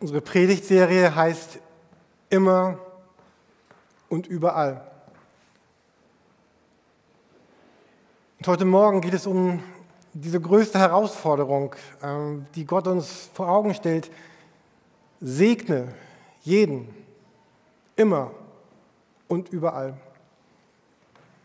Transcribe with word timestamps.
Unsere 0.00 0.22
Predigtserie 0.22 1.14
heißt 1.14 1.58
Immer 2.30 2.78
und 4.08 4.26
überall. 4.26 4.80
Und 8.38 8.46
heute 8.46 8.64
Morgen 8.64 9.02
geht 9.02 9.12
es 9.12 9.26
um 9.26 9.62
diese 10.14 10.40
größte 10.40 10.78
Herausforderung, 10.78 11.74
ähm, 12.02 12.46
die 12.54 12.64
Gott 12.64 12.86
uns 12.86 13.28
vor 13.34 13.50
Augen 13.50 13.74
stellt. 13.74 14.10
Segne 15.20 15.88
jeden, 16.44 16.88
immer 17.94 18.30
und 19.28 19.50
überall. 19.50 19.98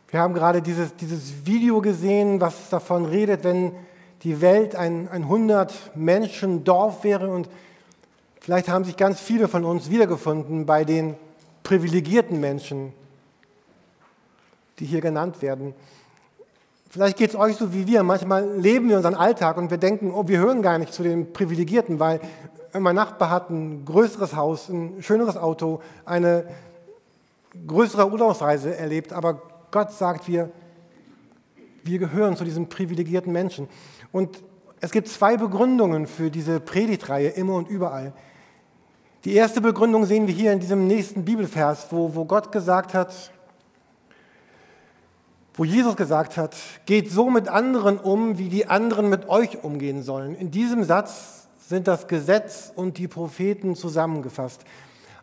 Wir 0.08 0.22
haben 0.22 0.34
gerade 0.34 0.62
dieses, 0.62 0.96
dieses 0.96 1.46
Video 1.46 1.82
gesehen, 1.82 2.40
was 2.40 2.70
davon 2.70 3.04
redet, 3.04 3.44
wenn 3.44 3.74
die 4.24 4.40
Welt 4.40 4.78
ein, 4.78 5.10
ein 5.10 5.26
100-Menschen-Dorf 5.26 7.04
wäre 7.04 7.28
und 7.28 7.50
Vielleicht 8.46 8.70
haben 8.70 8.84
sich 8.84 8.96
ganz 8.96 9.20
viele 9.20 9.48
von 9.48 9.66
uns 9.66 9.90
wiedergefunden 9.90 10.68
bei 10.68 10.86
den 10.86 11.16
privilegierten 11.64 12.40
Menschen, 12.40 12.94
die 14.78 14.86
hier 14.86 15.02
genannt 15.02 15.42
werden. 15.42 15.74
Vielleicht 16.92 17.18
geht 17.18 17.32
es 17.32 17.36
euch 17.36 17.56
so 17.56 17.74
wie 17.74 17.88
wir. 17.88 18.04
Manchmal 18.04 18.48
leben 18.56 18.88
wir 18.88 18.98
unseren 18.98 19.16
Alltag 19.16 19.58
und 19.58 19.72
wir 19.72 19.80
denken, 19.80 20.12
oh, 20.12 20.28
wir 20.28 20.38
hören 20.38 20.62
gar 20.62 20.78
nicht 20.78 20.94
zu 20.94 21.02
den 21.02 21.34
Privilegierten, 21.34 22.00
weil 22.00 22.22
mein 22.78 22.96
Nachbar 22.96 23.32
hat 23.32 23.50
ein 23.50 23.84
größeres 23.84 24.36
Haus, 24.36 24.70
ein 24.70 25.02
schöneres 25.02 25.38
Auto, 25.38 25.82
eine 26.06 26.46
größere 27.66 28.12
Urlaubsreise 28.12 28.78
erlebt. 28.78 29.12
Aber 29.12 29.42
Gott 29.72 29.92
sagt, 29.92 30.28
wir, 30.28 30.52
wir 31.84 31.98
gehören 31.98 32.38
zu 32.38 32.44
diesen 32.44 32.70
privilegierten 32.70 33.34
Menschen. 33.34 33.68
Und 34.12 34.44
es 34.82 34.92
gibt 34.92 35.08
zwei 35.08 35.36
Begründungen 35.36 36.06
für 36.06 36.30
diese 36.30 36.60
Predigtreihe 36.60 37.30
immer 37.30 37.56
und 37.56 37.70
überall. 37.70 38.14
Die 39.26 39.34
erste 39.34 39.60
Begründung 39.60 40.06
sehen 40.06 40.28
wir 40.28 40.36
hier 40.36 40.54
in 40.54 40.60
diesem 40.60 40.86
nächsten 40.86 41.26
Bibelvers, 41.26 41.88
wo, 41.90 42.14
wo 42.14 42.26
Gott 42.26 42.52
gesagt 42.52 42.94
hat, 42.94 43.32
wo 45.56 45.66
Jesus 45.66 45.96
gesagt 45.96 46.38
hat, 46.38 46.56
geht 46.86 47.12
so 47.12 47.32
mit 47.32 47.48
anderen 47.48 47.98
um, 47.98 48.38
wie 48.38 48.50
die 48.50 48.68
anderen 48.68 49.10
mit 49.10 49.28
euch 49.28 49.64
umgehen 49.64 50.04
sollen. 50.04 50.36
In 50.36 50.52
diesem 50.52 50.84
Satz 50.84 51.48
sind 51.58 51.88
das 51.88 52.08
Gesetz 52.08 52.72
und 52.76 53.00
die 53.00 53.08
Propheten 53.08 53.76
zusammengefasst. 53.76 54.62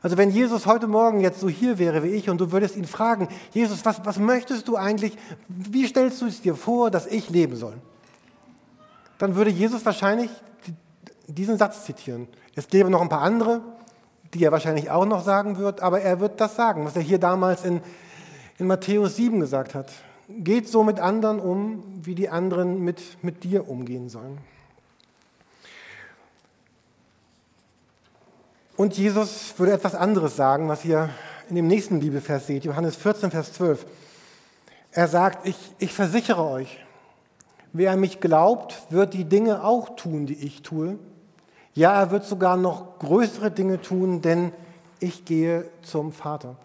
Also 0.00 0.16
wenn 0.16 0.30
Jesus 0.30 0.66
heute 0.66 0.88
Morgen 0.88 1.20
jetzt 1.20 1.38
so 1.38 1.48
hier 1.48 1.78
wäre 1.78 2.02
wie 2.02 2.08
ich 2.08 2.28
und 2.28 2.40
du 2.40 2.50
würdest 2.50 2.74
ihn 2.74 2.86
fragen, 2.86 3.28
Jesus, 3.52 3.84
was, 3.84 4.04
was 4.04 4.18
möchtest 4.18 4.66
du 4.66 4.76
eigentlich, 4.76 5.16
wie 5.46 5.86
stellst 5.86 6.20
du 6.20 6.26
es 6.26 6.40
dir 6.40 6.56
vor, 6.56 6.90
dass 6.90 7.06
ich 7.06 7.30
leben 7.30 7.54
soll? 7.54 7.74
Dann 9.18 9.36
würde 9.36 9.50
Jesus 9.50 9.86
wahrscheinlich 9.86 10.30
diesen 11.28 11.56
Satz 11.56 11.84
zitieren. 11.84 12.26
Es 12.56 12.66
gäbe 12.66 12.90
noch 12.90 13.00
ein 13.00 13.08
paar 13.08 13.22
andere, 13.22 13.60
die 14.34 14.44
er 14.44 14.52
wahrscheinlich 14.52 14.90
auch 14.90 15.04
noch 15.04 15.24
sagen 15.24 15.58
wird, 15.58 15.82
aber 15.82 16.00
er 16.00 16.20
wird 16.20 16.40
das 16.40 16.56
sagen, 16.56 16.84
was 16.84 16.96
er 16.96 17.02
hier 17.02 17.18
damals 17.18 17.64
in, 17.64 17.80
in 18.58 18.66
Matthäus 18.66 19.16
7 19.16 19.40
gesagt 19.40 19.74
hat. 19.74 19.90
Geht 20.28 20.68
so 20.68 20.82
mit 20.84 21.00
anderen 21.00 21.38
um, 21.38 21.82
wie 22.02 22.14
die 22.14 22.30
anderen 22.30 22.82
mit, 22.82 23.22
mit 23.22 23.44
dir 23.44 23.68
umgehen 23.68 24.08
sollen. 24.08 24.38
Und 28.76 28.96
Jesus 28.96 29.54
würde 29.58 29.72
etwas 29.72 29.94
anderes 29.94 30.34
sagen, 30.34 30.68
was 30.68 30.84
ihr 30.84 31.10
in 31.50 31.56
dem 31.56 31.66
nächsten 31.66 32.00
Bibelvers 32.00 32.46
seht, 32.46 32.64
Johannes 32.64 32.96
14, 32.96 33.30
Vers 33.30 33.52
12. 33.52 33.84
Er 34.92 35.08
sagt, 35.08 35.46
ich, 35.46 35.56
ich 35.78 35.92
versichere 35.92 36.42
euch, 36.42 36.78
wer 37.74 37.96
mich 37.96 38.20
glaubt, 38.20 38.86
wird 38.88 39.12
die 39.12 39.26
Dinge 39.26 39.62
auch 39.62 39.94
tun, 39.96 40.24
die 40.24 40.34
ich 40.34 40.62
tue 40.62 40.98
ja, 41.74 42.00
er 42.00 42.10
wird 42.10 42.24
sogar 42.24 42.56
noch 42.56 42.98
größere 42.98 43.50
Dinge 43.50 43.80
tun, 43.80 44.20
denn 44.20 44.52
ich 45.00 45.24
gehe 45.24 45.68
zum 45.82 46.12
Vater. 46.12 46.56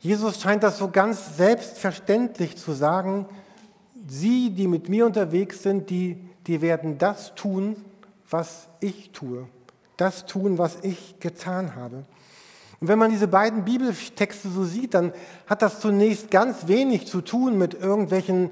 Jesus 0.00 0.40
scheint 0.40 0.62
das 0.62 0.78
so 0.78 0.88
ganz 0.88 1.36
selbstverständlich 1.36 2.56
zu 2.56 2.72
sagen. 2.72 3.26
Sie, 4.06 4.50
die 4.50 4.68
mit 4.68 4.88
mir 4.88 5.06
unterwegs 5.06 5.62
sind, 5.62 5.90
die, 5.90 6.16
die 6.46 6.60
werden 6.60 6.98
das 6.98 7.34
tun, 7.34 7.76
was 8.30 8.68
ich 8.80 9.10
tue. 9.10 9.48
Das 9.96 10.26
tun, 10.26 10.58
was 10.58 10.78
ich 10.82 11.18
getan 11.18 11.74
habe. 11.74 12.04
Und 12.80 12.88
wenn 12.88 12.98
man 12.98 13.10
diese 13.10 13.26
beiden 13.26 13.64
Bibeltexte 13.64 14.48
so 14.48 14.64
sieht, 14.64 14.94
dann 14.94 15.12
hat 15.46 15.62
das 15.62 15.80
zunächst 15.80 16.30
ganz 16.30 16.68
wenig 16.68 17.06
zu 17.06 17.22
tun 17.22 17.56
mit 17.56 17.74
irgendwelchen 17.74 18.50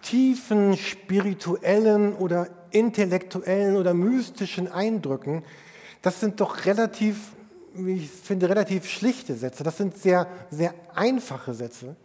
tiefen 0.00 0.76
spirituellen 0.76 2.14
oder 2.14 2.48
intellektuellen 2.70 3.76
oder 3.76 3.94
mystischen 3.94 4.70
Eindrücken, 4.70 5.42
das 6.02 6.20
sind 6.20 6.40
doch 6.40 6.64
relativ, 6.66 7.32
wie 7.74 7.96
ich 7.96 8.10
finde, 8.10 8.48
relativ 8.48 8.88
schlichte 8.88 9.34
Sätze. 9.34 9.64
Das 9.64 9.76
sind 9.76 9.96
sehr, 9.96 10.26
sehr 10.50 10.74
einfache 10.94 11.54
Sätze, 11.54 11.96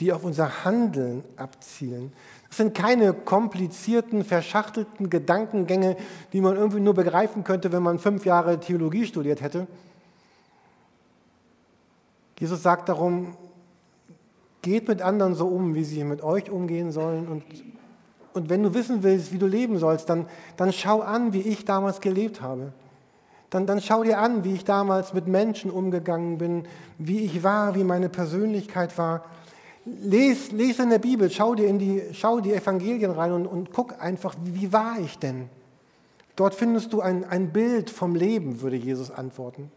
die 0.00 0.12
auf 0.12 0.24
unser 0.24 0.64
Handeln 0.64 1.24
abzielen. 1.36 2.12
Das 2.48 2.58
sind 2.58 2.74
keine 2.74 3.12
komplizierten, 3.12 4.24
verschachtelten 4.24 5.10
Gedankengänge, 5.10 5.96
die 6.32 6.40
man 6.40 6.56
irgendwie 6.56 6.80
nur 6.80 6.94
begreifen 6.94 7.44
könnte, 7.44 7.72
wenn 7.72 7.82
man 7.82 7.98
fünf 7.98 8.24
Jahre 8.24 8.60
Theologie 8.60 9.04
studiert 9.06 9.42
hätte. 9.42 9.66
Jesus 12.38 12.62
sagt 12.62 12.88
darum, 12.88 13.36
geht 14.62 14.88
mit 14.88 15.02
anderen 15.02 15.34
so 15.34 15.48
um, 15.48 15.74
wie 15.74 15.84
sie 15.84 16.04
mit 16.04 16.22
euch 16.22 16.50
umgehen 16.50 16.92
sollen 16.92 17.28
und 17.28 17.42
und 18.38 18.48
wenn 18.48 18.62
du 18.62 18.72
wissen 18.72 19.02
willst, 19.02 19.32
wie 19.32 19.38
du 19.38 19.46
leben 19.46 19.78
sollst, 19.78 20.08
dann, 20.08 20.26
dann 20.56 20.72
schau 20.72 21.00
an, 21.00 21.32
wie 21.32 21.40
ich 21.40 21.64
damals 21.64 22.00
gelebt 22.00 22.40
habe. 22.40 22.72
Dann, 23.50 23.66
dann 23.66 23.80
schau 23.80 24.04
dir 24.04 24.18
an, 24.18 24.44
wie 24.44 24.54
ich 24.54 24.64
damals 24.64 25.14
mit 25.14 25.26
Menschen 25.26 25.70
umgegangen 25.70 26.38
bin, 26.38 26.64
wie 26.98 27.20
ich 27.20 27.42
war, 27.42 27.74
wie 27.74 27.84
meine 27.84 28.08
Persönlichkeit 28.08 28.96
war. 28.98 29.24
Lies, 29.84 30.52
lies 30.52 30.78
in 30.78 30.90
der 30.90 30.98
Bibel, 30.98 31.30
schau 31.30 31.54
dir 31.54 31.66
in 31.66 31.78
die, 31.78 32.02
schau 32.12 32.40
die 32.40 32.52
Evangelien 32.52 33.10
rein 33.10 33.32
und, 33.32 33.46
und 33.46 33.72
guck 33.72 34.02
einfach, 34.02 34.34
wie, 34.42 34.72
war 34.72 34.98
ich 34.98 35.18
denn? 35.18 35.48
Dort 36.36 36.54
findest 36.54 36.92
du 36.92 37.00
ein, 37.00 37.24
ein 37.24 37.52
Bild 37.52 37.90
vom 37.90 38.14
Leben, 38.14 38.60
würde 38.60 38.76
Jesus 38.76 39.10
antworten. 39.10 39.72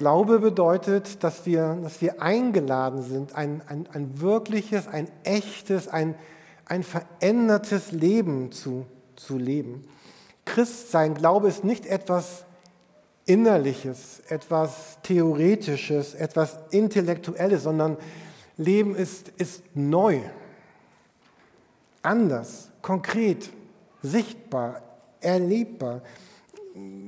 Glaube 0.00 0.38
bedeutet, 0.38 1.22
dass 1.22 1.44
wir, 1.44 1.78
dass 1.82 2.00
wir 2.00 2.22
eingeladen 2.22 3.02
sind, 3.02 3.34
ein, 3.34 3.60
ein, 3.66 3.86
ein 3.92 4.18
wirkliches, 4.22 4.88
ein 4.88 5.10
echtes, 5.24 5.88
ein, 5.88 6.14
ein 6.64 6.82
verändertes 6.82 7.92
Leben 7.92 8.50
zu, 8.50 8.86
zu 9.14 9.36
leben. 9.36 9.86
Christsein, 10.46 11.12
Glaube 11.12 11.48
ist 11.48 11.64
nicht 11.64 11.84
etwas 11.84 12.46
Innerliches, 13.26 14.22
etwas 14.30 14.96
Theoretisches, 15.02 16.14
etwas 16.14 16.56
Intellektuelles, 16.70 17.64
sondern 17.64 17.98
Leben 18.56 18.96
ist, 18.96 19.28
ist 19.36 19.62
neu, 19.74 20.20
anders, 22.00 22.70
konkret, 22.80 23.50
sichtbar, 24.02 24.80
erlebbar. 25.20 26.00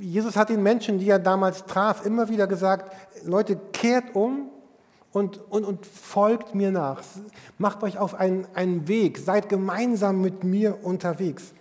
Jesus 0.00 0.36
hat 0.36 0.48
den 0.48 0.62
Menschen, 0.62 0.98
die 0.98 1.08
er 1.08 1.18
damals 1.18 1.64
traf, 1.66 2.04
immer 2.04 2.28
wieder 2.28 2.46
gesagt, 2.46 2.94
Leute, 3.24 3.56
kehrt 3.72 4.14
um 4.14 4.48
und, 5.12 5.40
und, 5.50 5.64
und 5.64 5.86
folgt 5.86 6.54
mir 6.54 6.70
nach. 6.70 7.02
Macht 7.58 7.82
euch 7.82 7.98
auf 7.98 8.14
einen, 8.14 8.46
einen 8.54 8.88
Weg, 8.88 9.18
seid 9.18 9.48
gemeinsam 9.48 10.20
mit 10.20 10.42
mir 10.42 10.78
unterwegs. 10.82 11.52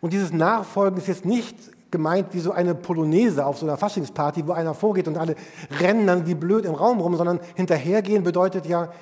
Und 0.00 0.12
dieses 0.12 0.32
Nachfolgen 0.32 0.98
ist 0.98 1.08
jetzt 1.08 1.24
nicht 1.24 1.56
gemeint 1.90 2.28
wie 2.32 2.40
so 2.40 2.52
eine 2.52 2.74
Polonaise 2.74 3.44
auf 3.44 3.58
so 3.58 3.66
einer 3.66 3.76
Faschingsparty, 3.76 4.46
wo 4.46 4.52
einer 4.52 4.74
vorgeht 4.74 5.08
und 5.08 5.16
alle 5.16 5.34
rennen 5.80 6.06
dann 6.06 6.26
wie 6.26 6.34
blöd 6.34 6.64
im 6.64 6.74
Raum 6.74 7.00
rum, 7.00 7.16
sondern 7.16 7.40
hinterhergehen 7.54 8.22
bedeutet 8.22 8.66
ja, 8.66 8.92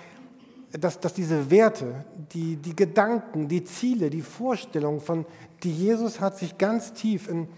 dass, 0.73 0.99
dass 1.01 1.15
diese 1.15 1.51
Werte, 1.51 2.05
die, 2.33 2.57
die 2.57 2.75
Gedanken, 2.75 3.49
die 3.49 3.65
Ziele, 3.65 4.11
die 4.11 4.23
Vorstellungen, 4.23 5.01
von, 5.01 5.25
die 5.63 5.73
Jesus 5.73 6.21
hat, 6.21 6.37
sich 6.37 6.59
ganz 6.59 6.93
tief 6.93 7.29
in, 7.29 7.49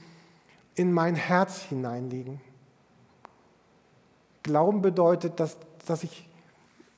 in 0.76 0.92
mein 0.92 1.14
Herz 1.14 1.62
hineinlegen. 1.62 2.40
Glauben 4.42 4.82
bedeutet, 4.82 5.40
dass, 5.40 5.56
dass, 5.86 6.04
ich, 6.04 6.28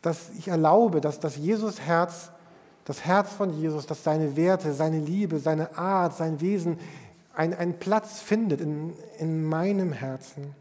dass 0.03 0.31
ich 0.37 0.49
erlaube, 0.49 1.01
dass 1.01 1.21
das 1.21 1.37
Jesus 1.37 1.81
Herz, 1.81 2.31
das 2.85 3.05
Herz 3.05 3.33
von 3.33 3.59
Jesus, 3.59 3.87
dass 3.87 4.05
seine 4.05 4.37
Werte, 4.37 4.75
seine 4.75 4.99
Liebe, 4.99 5.39
seine 5.39 5.79
Art, 5.79 6.15
sein 6.15 6.41
Wesen 6.41 6.79
einen, 7.35 7.55
einen 7.55 7.79
Platz 7.79 8.21
findet 8.21 8.61
in, 8.61 8.93
in 9.19 9.45
meinem 9.45 9.93
Herzen. 9.93 10.55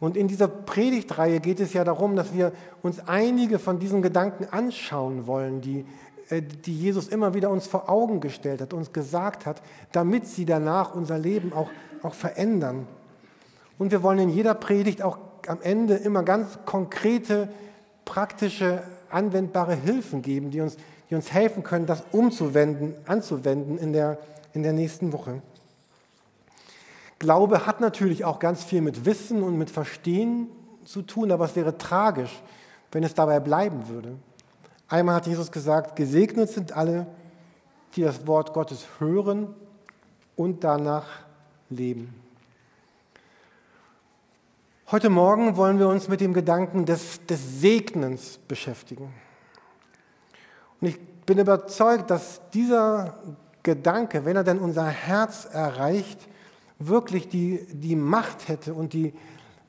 Und 0.00 0.16
in 0.16 0.28
dieser 0.28 0.48
Predigtreihe 0.48 1.40
geht 1.40 1.60
es 1.60 1.72
ja 1.72 1.82
darum, 1.82 2.14
dass 2.14 2.34
wir 2.34 2.52
uns 2.82 3.00
einige 3.08 3.58
von 3.58 3.78
diesen 3.78 4.02
Gedanken 4.02 4.46
anschauen 4.50 5.26
wollen, 5.26 5.62
die, 5.62 5.86
äh, 6.28 6.42
die 6.42 6.78
Jesus 6.78 7.08
immer 7.08 7.34
wieder 7.34 7.50
uns 7.50 7.66
vor 7.66 7.88
Augen 7.88 8.20
gestellt 8.20 8.60
hat, 8.60 8.74
uns 8.74 8.92
gesagt 8.92 9.46
hat, 9.46 9.62
damit 9.92 10.26
sie 10.26 10.44
danach 10.44 10.94
unser 10.94 11.18
Leben 11.18 11.52
auch 11.52 11.70
auch 12.02 12.14
verändern. 12.14 12.86
Und 13.78 13.92
wir 13.92 14.02
wollen 14.02 14.18
in 14.18 14.28
jeder 14.28 14.54
Predigt 14.54 15.02
auch 15.02 15.18
am 15.46 15.60
Ende 15.62 15.94
immer 15.94 16.22
ganz 16.22 16.58
konkrete, 16.64 17.48
praktische, 18.04 18.82
anwendbare 19.10 19.74
Hilfen 19.74 20.22
geben, 20.22 20.50
die 20.50 20.60
uns, 20.60 20.76
die 21.10 21.14
uns 21.14 21.32
helfen 21.32 21.62
können, 21.62 21.86
das 21.86 22.02
umzuwenden, 22.12 22.94
anzuwenden 23.06 23.78
in 23.78 23.92
der, 23.92 24.18
in 24.52 24.62
der 24.62 24.72
nächsten 24.72 25.12
Woche. 25.12 25.42
Glaube 27.18 27.66
hat 27.66 27.80
natürlich 27.80 28.24
auch 28.24 28.38
ganz 28.38 28.62
viel 28.62 28.80
mit 28.80 29.04
Wissen 29.04 29.42
und 29.42 29.58
mit 29.58 29.70
Verstehen 29.70 30.48
zu 30.84 31.02
tun, 31.02 31.32
aber 31.32 31.46
es 31.46 31.56
wäre 31.56 31.76
tragisch, 31.76 32.42
wenn 32.92 33.02
es 33.02 33.14
dabei 33.14 33.40
bleiben 33.40 33.88
würde. 33.88 34.16
Einmal 34.88 35.16
hat 35.16 35.26
Jesus 35.26 35.50
gesagt, 35.50 35.96
gesegnet 35.96 36.48
sind 36.50 36.72
alle, 36.72 37.06
die 37.94 38.02
das 38.02 38.26
Wort 38.26 38.52
Gottes 38.52 38.86
hören 38.98 39.54
und 40.36 40.64
danach 40.64 41.06
leben. 41.70 42.14
Heute 44.90 45.10
Morgen 45.10 45.56
wollen 45.56 45.78
wir 45.78 45.88
uns 45.88 46.08
mit 46.08 46.20
dem 46.20 46.32
Gedanken 46.32 46.86
des, 46.86 47.24
des 47.26 47.60
Segnens 47.60 48.38
beschäftigen. 48.48 49.12
Und 50.80 50.88
ich 50.88 50.98
bin 51.26 51.38
überzeugt, 51.38 52.10
dass 52.10 52.40
dieser 52.54 53.18
Gedanke, 53.62 54.24
wenn 54.24 54.36
er 54.36 54.44
denn 54.44 54.58
unser 54.58 54.86
Herz 54.86 55.46
erreicht, 55.52 56.26
wirklich 56.78 57.28
die, 57.28 57.66
die 57.70 57.96
Macht 57.96 58.48
hätte 58.48 58.72
und 58.72 58.92
die 58.92 59.12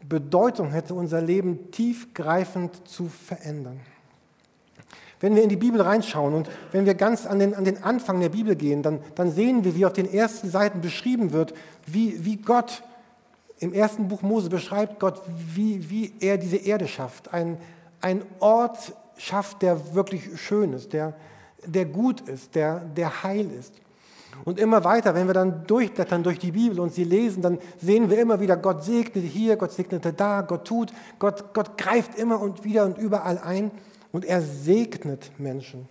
Bedeutung 0.08 0.72
hätte, 0.72 0.94
unser 0.94 1.22
Leben 1.22 1.72
tiefgreifend 1.72 2.88
zu 2.88 3.10
verändern. 3.10 3.80
Wenn 5.20 5.36
wir 5.36 5.44
in 5.44 5.50
die 5.50 5.58
Bibel 5.58 5.82
reinschauen 5.82 6.34
und 6.34 6.50
wenn 6.72 6.86
wir 6.86 6.94
ganz 6.94 7.26
an 7.26 7.40
den, 7.40 7.54
an 7.54 7.66
den 7.66 7.84
Anfang 7.84 8.20
der 8.20 8.30
Bibel 8.30 8.56
gehen, 8.56 8.84
dann, 8.84 9.00
dann 9.16 9.32
sehen 9.32 9.66
wir, 9.66 9.76
wie 9.76 9.86
auf 9.86 9.94
den 9.94 10.12
ersten 10.12 10.50
Seiten 10.50 10.82
beschrieben 10.82 11.34
wird, 11.34 11.54
wie, 11.86 12.24
wie 12.24 12.38
Gott 12.38 12.84
im 13.60 13.74
ersten 13.74 14.08
Buch 14.08 14.22
Mose 14.22 14.50
beschreibt 14.50 15.00
Gott, 15.00 15.22
wie, 15.54 15.90
wie 15.90 16.14
er 16.22 16.38
diese 16.38 16.56
Erde 16.56 16.88
schafft. 16.88 17.34
Ein, 17.34 17.58
ein 18.00 18.24
Ort 18.40 18.94
schafft, 19.18 19.62
der 19.62 19.94
wirklich 19.94 20.40
schön 20.40 20.72
ist, 20.72 20.94
der, 20.94 21.14
der 21.66 21.86
gut 21.86 22.22
ist, 22.22 22.56
der, 22.56 22.80
der 22.80 23.24
heil 23.24 23.52
ist. 23.52 23.74
Und 24.46 24.58
immer 24.58 24.86
weiter, 24.86 25.16
wenn 25.16 25.28
wir 25.28 25.34
dann 25.34 25.68
durchblättern 25.68 26.24
durch 26.24 26.40
die 26.40 26.52
Bibel 26.52 26.80
und 26.80 26.94
sie 26.94 27.04
lesen, 27.04 27.42
dann 27.42 27.60
sehen 27.82 28.10
wir 28.10 28.20
immer 28.20 28.40
wieder, 28.40 28.56
Gott 28.56 28.86
segnete 28.86 29.20
hier, 29.20 29.58
Gott 29.58 29.74
segnete 29.74 30.14
da, 30.14 30.42
Gott 30.42 30.66
tut, 30.66 30.94
Gott, 31.18 31.54
Gott 31.54 31.78
greift 31.78 32.18
immer 32.18 32.40
und 32.40 32.64
wieder 32.64 32.86
und 32.86 32.98
überall 32.98 33.38
ein 33.38 33.72
und 34.12 34.26
er 34.26 34.42
segnet 34.42 35.32
Menschen. 35.40 35.88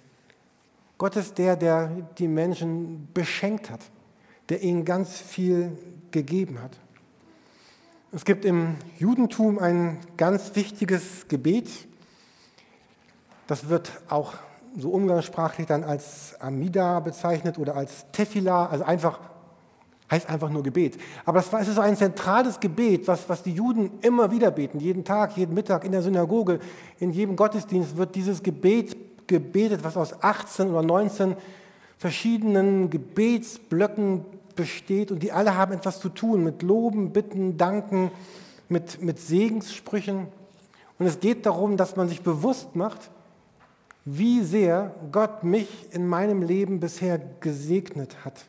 Gott 0.98 1.16
ist 1.16 1.38
der, 1.38 1.56
der 1.56 1.88
die 2.18 2.28
Menschen 2.28 3.08
beschenkt 3.14 3.70
hat, 3.70 3.80
der 4.48 4.62
ihnen 4.62 4.84
ganz 4.84 5.20
viel 5.20 5.76
gegeben 6.10 6.60
hat. 6.60 6.76
Es 8.10 8.24
gibt 8.24 8.44
im 8.44 8.76
Judentum 8.98 9.58
ein 9.58 9.98
ganz 10.16 10.56
wichtiges 10.56 11.28
Gebet. 11.28 11.68
Das 13.46 13.68
wird 13.68 13.92
auch 14.08 14.34
so 14.76 14.90
umgangssprachlich 14.90 15.66
dann 15.66 15.84
als 15.84 16.40
Amida 16.40 17.00
bezeichnet 17.00 17.58
oder 17.58 17.76
als 17.76 18.06
Tefila, 18.12 18.66
also 18.66 18.84
einfach, 18.84 19.20
heißt 20.10 20.28
einfach 20.28 20.50
nur 20.50 20.62
Gebet. 20.62 20.98
Aber 21.24 21.40
das 21.40 21.68
ist 21.68 21.74
so 21.74 21.80
ein 21.80 21.96
zentrales 21.96 22.60
Gebet, 22.60 23.06
was, 23.08 23.28
was 23.28 23.42
die 23.42 23.52
Juden 23.52 23.90
immer 24.00 24.30
wieder 24.30 24.50
beten, 24.50 24.80
jeden 24.80 25.04
Tag, 25.04 25.36
jeden 25.36 25.54
Mittag 25.54 25.84
in 25.84 25.92
der 25.92 26.02
Synagoge, 26.02 26.60
in 26.98 27.10
jedem 27.10 27.36
Gottesdienst 27.36 27.96
wird 27.96 28.14
dieses 28.14 28.42
Gebet 28.42 28.96
gebetet, 29.26 29.80
was 29.84 29.96
aus 29.96 30.22
18 30.22 30.70
oder 30.70 30.82
19 30.82 31.36
verschiedenen 31.98 32.90
Gebetsblöcken 32.90 34.24
besteht 34.56 35.12
und 35.12 35.22
die 35.22 35.32
alle 35.32 35.56
haben 35.56 35.72
etwas 35.72 36.00
zu 36.00 36.08
tun 36.08 36.42
mit 36.42 36.62
Loben, 36.62 37.12
Bitten, 37.12 37.56
Danken, 37.56 38.10
mit, 38.68 39.02
mit 39.02 39.18
Segenssprüchen. 39.18 40.26
Und 40.98 41.06
es 41.06 41.20
geht 41.20 41.46
darum, 41.46 41.76
dass 41.76 41.96
man 41.96 42.08
sich 42.08 42.22
bewusst 42.22 42.74
macht, 42.74 43.10
wie 44.04 44.42
sehr 44.42 44.94
Gott 45.12 45.44
mich 45.44 45.68
in 45.92 46.06
meinem 46.06 46.42
Leben 46.42 46.80
bisher 46.80 47.20
gesegnet 47.40 48.24
hat. 48.24 48.44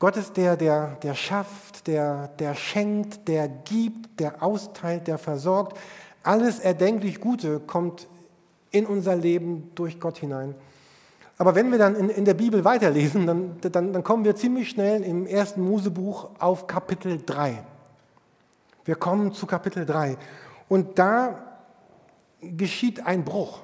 Gott 0.00 0.16
ist 0.16 0.38
der, 0.38 0.56
der, 0.56 0.96
der 1.02 1.14
schafft, 1.14 1.86
der, 1.86 2.28
der 2.38 2.54
schenkt, 2.54 3.28
der 3.28 3.48
gibt, 3.48 4.18
der 4.18 4.42
austeilt, 4.42 5.06
der 5.06 5.18
versorgt. 5.18 5.78
Alles 6.22 6.58
erdenklich 6.58 7.20
Gute 7.20 7.60
kommt 7.60 8.08
in 8.70 8.86
unser 8.86 9.14
Leben 9.14 9.70
durch 9.74 10.00
Gott 10.00 10.16
hinein. 10.16 10.54
Aber 11.36 11.54
wenn 11.54 11.70
wir 11.70 11.78
dann 11.78 11.96
in, 11.96 12.08
in 12.08 12.24
der 12.24 12.32
Bibel 12.32 12.64
weiterlesen, 12.64 13.26
dann, 13.26 13.60
dann, 13.60 13.92
dann 13.92 14.02
kommen 14.02 14.24
wir 14.24 14.34
ziemlich 14.36 14.70
schnell 14.70 15.02
im 15.02 15.26
ersten 15.26 15.60
Mosebuch 15.60 16.30
auf 16.38 16.66
Kapitel 16.66 17.20
3. 17.24 17.62
Wir 18.86 18.94
kommen 18.94 19.32
zu 19.32 19.46
Kapitel 19.46 19.84
3. 19.84 20.16
Und 20.70 20.98
da 20.98 21.60
geschieht 22.40 23.06
ein 23.06 23.22
Bruch. 23.22 23.60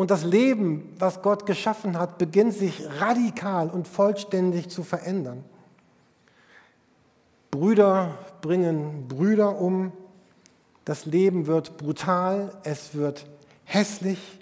Und 0.00 0.10
das 0.10 0.24
Leben, 0.24 0.94
was 0.98 1.20
Gott 1.20 1.44
geschaffen 1.44 1.98
hat, 1.98 2.16
beginnt 2.16 2.54
sich 2.54 2.88
radikal 3.00 3.68
und 3.68 3.86
vollständig 3.86 4.70
zu 4.70 4.82
verändern. 4.82 5.44
Brüder 7.50 8.16
bringen 8.40 9.08
Brüder 9.08 9.60
um. 9.60 9.92
Das 10.86 11.04
Leben 11.04 11.46
wird 11.46 11.76
brutal, 11.76 12.50
es 12.62 12.94
wird 12.94 13.26
hässlich, 13.64 14.38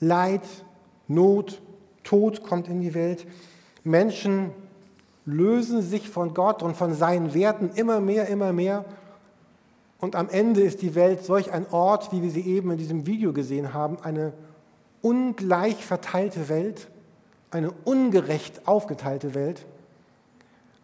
Leid, 0.00 0.48
Not, 1.08 1.60
Tod 2.04 2.42
kommt 2.42 2.66
in 2.66 2.80
die 2.80 2.94
Welt. 2.94 3.26
Menschen 3.84 4.48
lösen 5.26 5.82
sich 5.82 6.08
von 6.08 6.32
Gott 6.32 6.62
und 6.62 6.74
von 6.74 6.94
seinen 6.94 7.34
Werten 7.34 7.68
immer 7.74 8.00
mehr, 8.00 8.28
immer 8.28 8.54
mehr 8.54 8.86
und 10.02 10.16
am 10.16 10.28
Ende 10.30 10.62
ist 10.62 10.82
die 10.82 10.96
Welt 10.96 11.22
solch 11.22 11.52
ein 11.52 11.64
Ort, 11.70 12.12
wie 12.12 12.22
wir 12.22 12.30
sie 12.30 12.40
eben 12.40 12.72
in 12.72 12.78
diesem 12.78 13.06
Video 13.06 13.32
gesehen 13.32 13.72
haben, 13.72 13.98
eine 14.02 14.32
ungleich 15.02 15.84
verteilte 15.84 16.48
Welt, 16.48 16.88
eine 17.50 17.70
ungerecht 17.84 18.66
aufgeteilte 18.66 19.34
Welt, 19.34 19.66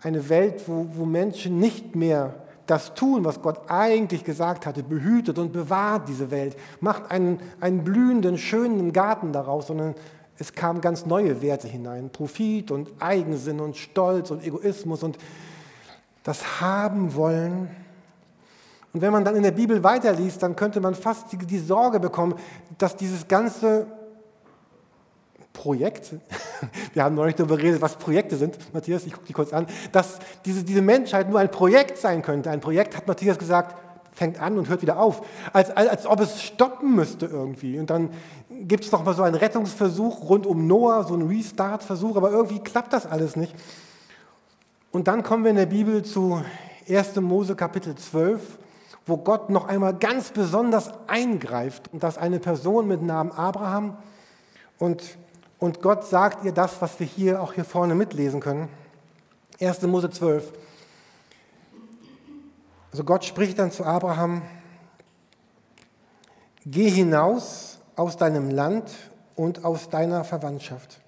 eine 0.03 0.29
Welt, 0.29 0.65
wo, 0.67 0.87
wo 0.93 1.05
Menschen 1.07 1.59
nicht 1.59 1.97
mehr 1.97 2.35
das 2.67 2.93
tun, 2.95 3.25
was 3.25 3.41
Gott 3.41 3.63
eigentlich 3.69 4.25
gesagt 4.25 4.67
hatte, 4.67 4.83
behütet 4.83 5.39
und 5.39 5.53
bewahrt 5.53 6.09
diese 6.09 6.31
Welt, 6.31 6.57
macht 6.81 7.11
einen, 7.11 7.41
einen 7.61 7.83
blühenden, 7.83 8.37
schönen 8.37 8.93
Garten 8.93 9.33
daraus, 9.33 9.69
sondern 9.69 9.95
es 10.39 10.53
kamen 10.53 10.81
ganz 10.81 11.07
neue 11.07 11.41
Werte 11.41 11.67
hinein, 11.67 12.11
Profit 12.11 12.71
und 12.71 12.91
Eigensinn 13.01 13.61
und 13.61 13.77
Stolz 13.77 14.31
und 14.31 14.45
Egoismus 14.45 15.03
und 15.03 15.19
das 16.23 16.61
Haben 16.61 17.15
wollen. 17.15 17.71
Und 18.93 19.01
wenn 19.01 19.13
man 19.13 19.25
dann 19.25 19.37
in 19.37 19.43
der 19.43 19.53
Bibel 19.53 19.83
weiterliest, 19.83 20.43
dann 20.43 20.55
könnte 20.55 20.81
man 20.81 20.95
fast 20.95 21.33
die, 21.33 21.39
die 21.39 21.59
Sorge 21.59 21.99
bekommen, 21.99 22.35
dass 22.77 22.97
dieses 22.97 23.27
ganze 23.29 23.87
Projekt, 25.59 26.15
wir 26.95 27.03
haben 27.03 27.17
neulich 27.17 27.35
darüber 27.35 27.57
geredet, 27.57 27.83
was 27.83 27.97
Projekte 27.97 28.37
sind, 28.37 28.57
Matthias, 28.73 29.05
ich 29.05 29.13
gucke 29.13 29.27
die 29.27 29.33
kurz 29.33 29.53
an, 29.53 29.67
dass 29.91 30.19
diese, 30.45 30.63
diese 30.63 30.83
Menschheit 30.83 31.29
nur 31.29 31.41
ein 31.41 31.51
Projekt 31.51 31.99
sein 31.99 32.23
könnte. 32.23 32.51
Ein 32.51 32.61
Projekt, 32.61 32.97
hat 32.97 33.09
Matthias 33.09 33.39
gesagt, 33.39 33.77
fängt 34.13 34.41
an 34.41 34.57
und 34.57 34.69
hört 34.69 34.83
wieder 34.83 35.01
auf, 35.01 35.23
als, 35.53 35.71
als, 35.71 35.89
als 35.89 36.07
ob 36.07 36.21
es 36.21 36.43
stoppen 36.43 36.95
müsste 36.95 37.27
irgendwie. 37.27 37.79
Und 37.79 37.91
dann 37.91 38.11
gibt 38.49 38.85
es 38.85 38.93
noch 38.93 39.05
mal 39.05 39.15
so 39.15 39.23
einen 39.25 39.35
Rettungsversuch 39.35 40.29
rund 40.29 40.47
um 40.47 40.69
Noah, 40.69 41.05
so 41.05 41.15
einen 41.15 41.29
Restart-Versuch, 41.29 42.17
aber 42.17 42.31
irgendwie 42.31 42.61
klappt 42.61 42.93
das 42.93 43.07
alles 43.07 43.35
nicht. 43.35 43.55
Und 44.93 45.09
dann 45.09 45.25
kommen 45.25 45.43
wir 45.43 45.51
in 45.51 45.57
der 45.57 45.67
Bibel 45.67 46.05
zu 46.05 46.41
1. 46.89 47.17
Mose 47.17 47.57
Kapitel 47.57 47.97
12 47.97 48.59
wo 49.09 49.17
Gott 49.17 49.49
noch 49.49 49.67
einmal 49.67 49.95
ganz 49.95 50.33
besonders 50.33 50.93
eingreift 51.07 51.91
und 51.95 52.03
das 52.03 52.19
eine 52.19 52.39
Person 52.39 52.87
mit 52.87 53.01
Namen 53.01 53.33
Abraham 53.33 53.97
und, 54.79 55.03
und 55.59 55.83
Gott 55.83 56.05
sagt 56.05 56.45
ihr 56.45 56.53
das, 56.53 56.81
was 56.81 56.99
wir 57.01 57.07
hier 57.07 57.43
auch 57.43 57.53
hier 57.53 57.65
vorne 57.65 57.95
mitlesen 57.95 58.41
können. 58.41 58.69
1. 59.61 59.83
Mose 59.83 60.11
12. 60.11 60.53
Also 62.93 63.05
Gott 63.05 63.25
spricht 63.25 63.59
dann 63.59 63.71
zu 63.71 63.85
Abraham, 63.85 64.43
geh 66.65 66.89
hinaus 66.89 67.79
aus 67.97 68.17
deinem 68.17 68.51
Land 68.51 68.91
und 69.35 69.65
aus 69.65 69.89
deiner 69.89 70.25
Verwandtschaft 70.25 71.01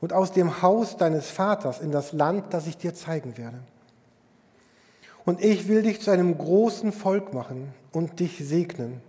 und 0.00 0.12
aus 0.12 0.32
dem 0.32 0.62
Haus 0.62 0.96
deines 0.96 1.30
Vaters 1.30 1.80
in 1.80 1.90
das 1.90 2.12
Land, 2.12 2.52
das 2.54 2.66
ich 2.66 2.76
dir 2.76 2.94
zeigen 2.94 3.36
werde. 3.36 3.58
Und 5.24 5.42
ich 5.42 5.68
will 5.68 5.82
dich 5.82 6.00
zu 6.00 6.10
einem 6.10 6.36
großen 6.36 6.92
Volk 6.92 7.32
machen 7.32 7.72
und 7.92 8.20
dich 8.20 8.38
segnen 8.38 9.00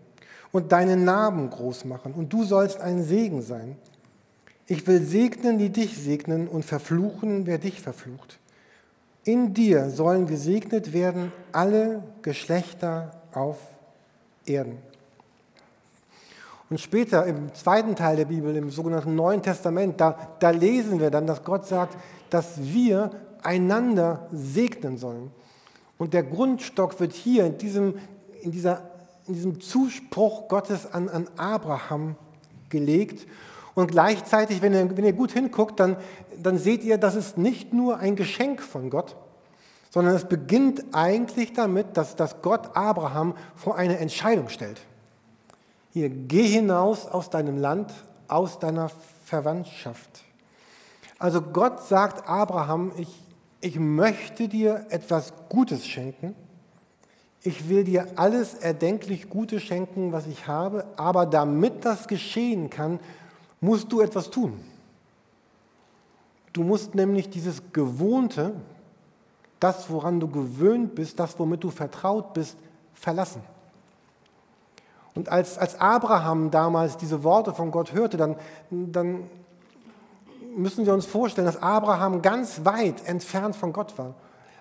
und 0.51 0.71
deinen 0.71 1.03
Namen 1.03 1.49
groß 1.49 1.85
machen. 1.85 2.13
Und 2.13 2.31
du 2.31 2.45
sollst 2.45 2.79
ein 2.79 3.03
Segen 3.03 3.41
sein. 3.41 3.77
Ich 4.67 4.87
will 4.87 5.01
segnen, 5.01 5.59
die 5.59 5.69
dich 5.69 5.97
segnen 5.97 6.47
und 6.47 6.65
verfluchen, 6.65 7.45
wer 7.45 7.59
dich 7.59 7.81
verflucht. 7.81 8.39
In 9.23 9.53
dir 9.53 9.89
sollen 9.89 10.27
gesegnet 10.27 10.93
werden 10.93 11.31
alle 11.51 12.03
Geschlechter 12.21 13.11
auf 13.33 13.57
Erden. 14.45 14.77
Und 16.69 16.79
später 16.79 17.25
im 17.25 17.53
zweiten 17.53 17.95
Teil 17.95 18.15
der 18.15 18.25
Bibel, 18.25 18.55
im 18.55 18.71
sogenannten 18.71 19.15
Neuen 19.15 19.43
Testament, 19.43 20.01
da, 20.01 20.35
da 20.39 20.49
lesen 20.49 20.99
wir 20.99 21.11
dann, 21.11 21.27
dass 21.27 21.43
Gott 21.43 21.67
sagt, 21.67 21.95
dass 22.31 22.61
wir 22.61 23.11
einander 23.43 24.27
segnen 24.31 24.97
sollen. 24.97 25.31
Und 25.97 26.13
der 26.13 26.23
Grundstock 26.23 26.99
wird 26.99 27.13
hier 27.13 27.45
in 27.45 27.57
diesem, 27.57 27.95
in 28.41 28.51
dieser, 28.51 28.81
in 29.27 29.35
diesem 29.35 29.61
Zuspruch 29.61 30.47
Gottes 30.47 30.91
an, 30.91 31.07
an 31.07 31.27
Abraham 31.37 32.15
gelegt. 32.69 33.27
Und 33.75 33.91
gleichzeitig, 33.91 34.61
wenn 34.61 34.73
ihr, 34.73 34.97
wenn 34.97 35.05
ihr 35.05 35.13
gut 35.13 35.33
hinguckt, 35.33 35.79
dann, 35.79 35.97
dann 36.41 36.57
seht 36.57 36.83
ihr, 36.83 36.97
das 36.97 37.15
ist 37.15 37.37
nicht 37.37 37.73
nur 37.73 37.99
ein 37.99 38.15
Geschenk 38.15 38.61
von 38.61 38.89
Gott, 38.89 39.17
sondern 39.91 40.15
es 40.15 40.25
beginnt 40.25 40.83
eigentlich 40.93 41.53
damit, 41.53 41.97
dass, 41.97 42.15
dass 42.15 42.41
Gott 42.41 42.75
Abraham 42.75 43.35
vor 43.55 43.77
eine 43.77 43.97
Entscheidung 43.99 44.49
stellt. 44.49 44.81
Hier, 45.91 46.09
geh 46.09 46.47
hinaus 46.47 47.05
aus 47.05 47.29
deinem 47.29 47.57
Land, 47.57 47.93
aus 48.27 48.59
deiner 48.59 48.89
Verwandtschaft. 49.23 50.23
Also 51.19 51.41
Gott 51.41 51.83
sagt 51.83 52.27
Abraham, 52.27 52.91
ich, 52.97 53.07
ich 53.61 53.79
möchte 53.79 54.47
dir 54.47 54.85
etwas 54.89 55.33
Gutes 55.49 55.85
schenken. 55.85 56.35
Ich 57.43 57.69
will 57.69 57.83
dir 57.83 58.07
alles 58.15 58.53
erdenklich 58.55 59.29
Gute 59.29 59.59
schenken, 59.59 60.11
was 60.11 60.27
ich 60.27 60.47
habe, 60.47 60.85
aber 60.97 61.25
damit 61.25 61.85
das 61.85 62.07
geschehen 62.07 62.69
kann, 62.69 62.99
musst 63.61 63.91
du 63.91 64.01
etwas 64.01 64.29
tun. 64.29 64.59
Du 66.53 66.63
musst 66.63 66.95
nämlich 66.95 67.29
dieses 67.29 67.61
Gewohnte, 67.73 68.53
das, 69.59 69.89
woran 69.89 70.19
du 70.19 70.29
gewöhnt 70.29 70.95
bist, 70.95 71.19
das, 71.19 71.37
womit 71.37 71.63
du 71.63 71.69
vertraut 71.69 72.33
bist, 72.33 72.57
verlassen. 72.93 73.41
Und 75.15 75.29
als, 75.29 75.57
als 75.57 75.79
Abraham 75.79 76.51
damals 76.51 76.97
diese 76.97 77.23
Worte 77.23 77.53
von 77.53 77.71
Gott 77.71 77.93
hörte, 77.93 78.17
dann, 78.17 78.35
dann 78.69 79.29
müssen 80.55 80.85
wir 80.85 80.93
uns 80.93 81.05
vorstellen, 81.05 81.47
dass 81.47 81.61
Abraham 81.61 82.21
ganz 82.21 82.65
weit 82.65 83.05
entfernt 83.07 83.55
von 83.55 83.73
Gott 83.73 83.97
war. 83.97 84.13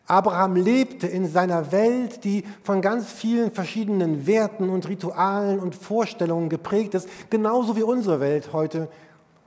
Abraham 0.07 0.57
lebte 0.57 1.07
in 1.07 1.27
seiner 1.27 1.73
Welt, 1.73 2.25
die 2.25 2.45
von 2.63 2.83
ganz 2.83 3.11
vielen 3.11 3.51
verschiedenen 3.51 4.27
Werten 4.27 4.69
und 4.69 4.89
Ritualen 4.89 5.61
und 5.61 5.75
Vorstellungen 5.75 6.51
geprägt 6.51 6.95
ist, 6.95 7.09
genauso 7.31 7.77
wie 7.77 7.83
unsere 7.83 8.21
Welt 8.21 8.53
heute, 8.53 8.89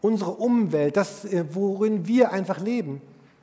unsere 0.02 0.32
Umwelt, 0.32 0.98
das, 0.98 1.26
äh, 1.26 1.46
worin 1.54 2.08
wir 2.08 2.32
einfach 2.32 2.60
leben 2.60 3.02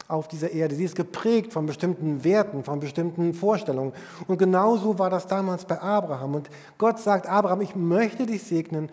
auf 0.08 0.28
dieser 0.28 0.50
Erde. 0.50 0.74
Sie 0.74 0.84
ist 0.84 0.96
geprägt 0.96 1.52
von 1.52 1.66
bestimmten 1.66 2.24
Werten, 2.24 2.64
von 2.64 2.80
bestimmten 2.80 3.32
Vorstellungen. 3.32 3.92
Und 4.26 4.38
genauso 4.38 4.98
war 4.98 5.08
das 5.08 5.26
damals 5.26 5.64
bei 5.64 5.80
Abraham. 5.80 6.34
Und 6.34 6.50
Gott 6.78 6.98
sagt, 6.98 7.28
Abraham, 7.28 7.60
ich 7.60 7.74
möchte 7.74 8.26
dich 8.26 8.42
segnen, 8.42 8.90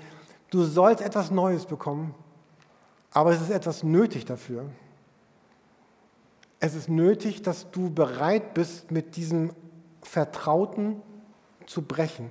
du 0.51 0.63
sollst 0.63 1.03
etwas 1.03 1.31
Neues 1.31 1.65
bekommen, 1.65 2.13
aber 3.11 3.31
es 3.31 3.41
ist 3.41 3.51
etwas 3.51 3.83
nötig 3.83 4.25
dafür. 4.25 4.65
Es 6.63 6.75
ist 6.75 6.89
nötig, 6.89 7.41
dass 7.41 7.71
du 7.71 7.89
bereit 7.89 8.53
bist, 8.53 8.91
mit 8.91 9.15
diesem 9.15 9.51
Vertrauten 10.03 11.01
zu 11.65 11.81
brechen. 11.81 12.29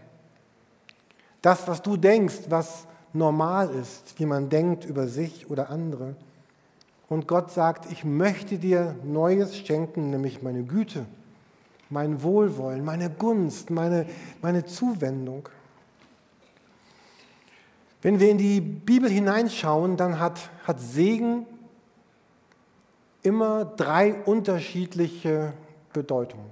Das, 1.43 1.67
was 1.67 1.83
du 1.83 1.97
denkst, 1.97 2.43
was 2.49 2.87
normal 3.13 3.71
ist, 3.71 4.15
wie 4.19 4.27
man 4.27 4.49
denkt 4.49 4.85
über 4.85 5.09
sich 5.09 5.51
oder 5.51 5.69
andere. 5.69 6.15
Und 7.09 7.27
Gott 7.27 7.51
sagt, 7.51 7.91
ich 7.91 8.05
möchte 8.05 8.59
dir 8.59 8.95
Neues 9.03 9.57
schenken, 9.57 10.11
nämlich 10.11 10.43
meine 10.43 10.63
Güte, 10.63 11.07
mein 11.89 12.23
Wohlwollen, 12.23 12.85
meine 12.85 13.11
Gunst, 13.11 13.71
meine, 13.71 14.07
meine 14.43 14.65
Zuwendung. 14.65 15.49
Wenn 18.01 18.21
wir 18.21 18.31
in 18.31 18.39
die 18.39 18.61
Bibel 18.61 19.11
hineinschauen, 19.11 19.97
dann 19.97 20.21
hat, 20.21 20.39
hat 20.63 20.79
Segen 20.79 21.47
immer 23.23 23.65
drei 23.65 24.15
unterschiedliche 24.25 25.53
Bedeutungen. 25.93 26.51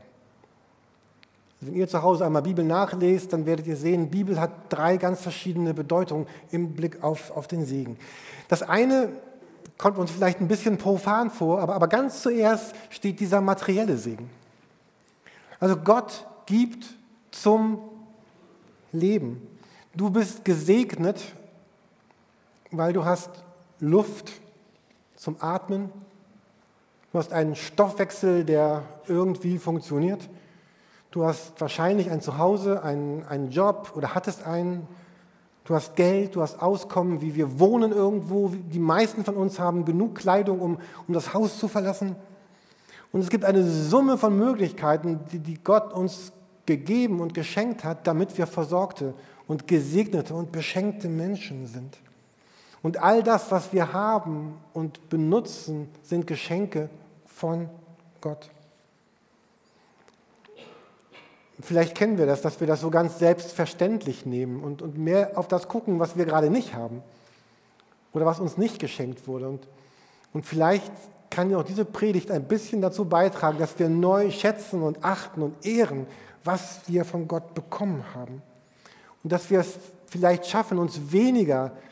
Wenn 1.61 1.75
ihr 1.75 1.89
zu 1.89 2.03
Hause 2.03 2.25
einmal 2.25 2.43
Bibel 2.43 2.65
nachlest, 2.65 3.33
dann 3.33 3.47
werdet 3.47 3.67
ihr 3.67 3.77
sehen, 3.77 4.11
Bibel 4.11 4.41
hat 4.41 4.51
drei 4.69 4.97
ganz 4.97 5.21
verschiedene 5.21 5.75
Bedeutungen 5.75 6.27
im 6.53 6.75
Blick 6.75 7.03
auf, 7.03 7.33
auf 7.37 7.49
den 7.49 7.65
Segen. 7.65 7.97
Das 8.47 8.63
eine 8.63 9.09
kommt 9.77 9.99
uns 9.99 10.11
vielleicht 10.11 10.41
ein 10.41 10.49
bisschen 10.49 10.79
profan 10.79 11.31
vor, 11.31 11.61
aber, 11.61 11.75
aber 11.75 11.89
ganz 11.89 12.23
zuerst 12.23 12.75
steht 12.91 13.19
dieser 13.19 13.41
materielle 13.41 13.97
Segen. 13.97 14.31
Also 15.59 15.77
Gott 15.77 16.27
gibt 16.47 16.87
zum 17.33 17.81
Leben. 18.93 19.43
Du 19.95 20.11
bist 20.11 20.45
gesegnet 20.45 21.21
weil 22.71 22.93
du 22.93 23.05
hast 23.05 23.31
Luft 23.81 24.33
zum 25.17 25.37
Atmen, 25.41 25.91
du 27.13 27.19
hast 27.19 27.33
einen 27.33 27.55
Stoffwechsel, 27.55 28.45
der 28.45 28.83
irgendwie 29.07 29.59
funktioniert, 29.59 30.29
du 31.11 31.25
hast 31.25 31.61
wahrscheinlich 31.61 32.11
ein 32.11 32.21
Zuhause, 32.21 32.83
einen, 32.83 33.25
einen 33.27 33.51
Job 33.51 33.93
oder 33.95 34.15
hattest 34.15 34.47
einen, 34.47 34.87
du 35.65 35.75
hast 35.75 35.97
Geld, 35.97 36.35
du 36.37 36.43
hast 36.43 36.61
Auskommen, 36.61 37.21
wie 37.21 37.35
wir 37.35 37.59
wohnen 37.59 37.93
irgendwo, 37.93 38.49
die 38.49 38.79
meisten 38.79 39.25
von 39.25 39.37
uns 39.37 39.59
haben 39.59 39.85
genug 39.85 40.17
Kleidung, 40.17 40.61
um, 40.61 40.79
um 41.07 41.15
das 41.15 41.35
Haus 41.35 41.59
zu 41.59 41.69
verlassen. 41.69 42.17
Und 43.11 43.21
es 43.21 43.31
gibt 43.31 43.45
eine 43.45 43.65
Summe 43.65 44.19
von 44.19 44.37
Möglichkeiten, 44.37 45.21
die, 45.33 45.39
die 45.39 45.63
Gott 45.63 45.93
uns 45.93 46.33
gegeben 46.67 47.21
und 47.21 47.33
geschenkt 47.33 47.85
hat, 47.85 48.07
damit 48.07 48.37
wir 48.37 48.47
versorgte 48.47 49.15
und 49.47 49.67
gesegnete 49.67 50.35
und 50.35 50.53
beschenkte 50.53 51.09
Menschen 51.09 51.67
sind. 51.67 51.99
Und 52.83 53.03
all 53.03 53.23
das, 53.23 53.51
was 53.51 53.73
wir 53.73 53.93
haben 53.93 54.55
und 54.73 55.09
benutzen, 55.09 55.89
sind 56.03 56.27
Geschenke 56.27 56.89
von 57.27 57.69
Gott. 58.21 58.51
Vielleicht 61.61 61.97
kennen 61.97 62.19
wir 62.19 62.27
das, 62.27 62.41
dass 62.41 62.61
wir 62.61 62.69
das 62.69 62.81
so 62.81 62.91
ganz 62.91 63.19
selbstverständlich 63.19 64.27
nehmen 64.27 64.63
und, 64.63 64.81
und 64.81 64.97
mehr 64.97 65.33
auf 65.37 65.49
das 65.49 65.67
gucken, 65.67 65.99
was 65.99 66.17
wir 66.17 66.25
gerade 66.25 66.51
nicht 66.51 66.75
haben 66.75 67.03
oder 68.13 68.27
was 68.27 68.39
uns 68.39 68.57
nicht 68.57 68.79
geschenkt 68.79 69.27
wurde. 69.27 69.49
Und, 69.49 69.67
und 70.33 70.47
vielleicht 70.47 70.93
kann 71.31 71.51
ja 71.51 71.59
auch 71.59 71.65
diese 71.65 71.85
Predigt 71.85 72.31
ein 72.31 72.45
bisschen 72.45 72.81
dazu 72.81 73.07
beitragen, 73.07 73.59
dass 73.59 73.77
wir 73.79 73.89
neu 73.89 74.31
schätzen 74.31 74.83
und 74.83 75.05
achten 75.05 75.43
und 75.43 75.67
ehren, 75.67 76.07
was 76.45 76.81
wir 76.87 77.05
von 77.05 77.27
Gott 77.27 77.55
bekommen 77.55 78.05
haben. 78.15 78.41
Und 79.25 79.33
dass 79.33 79.51
wir 79.51 79.59
es 79.61 79.79
vielleicht 80.07 80.47
schaffen, 80.47 80.79
uns 80.79 81.13
weniger 81.13 81.71
zu 81.71 81.89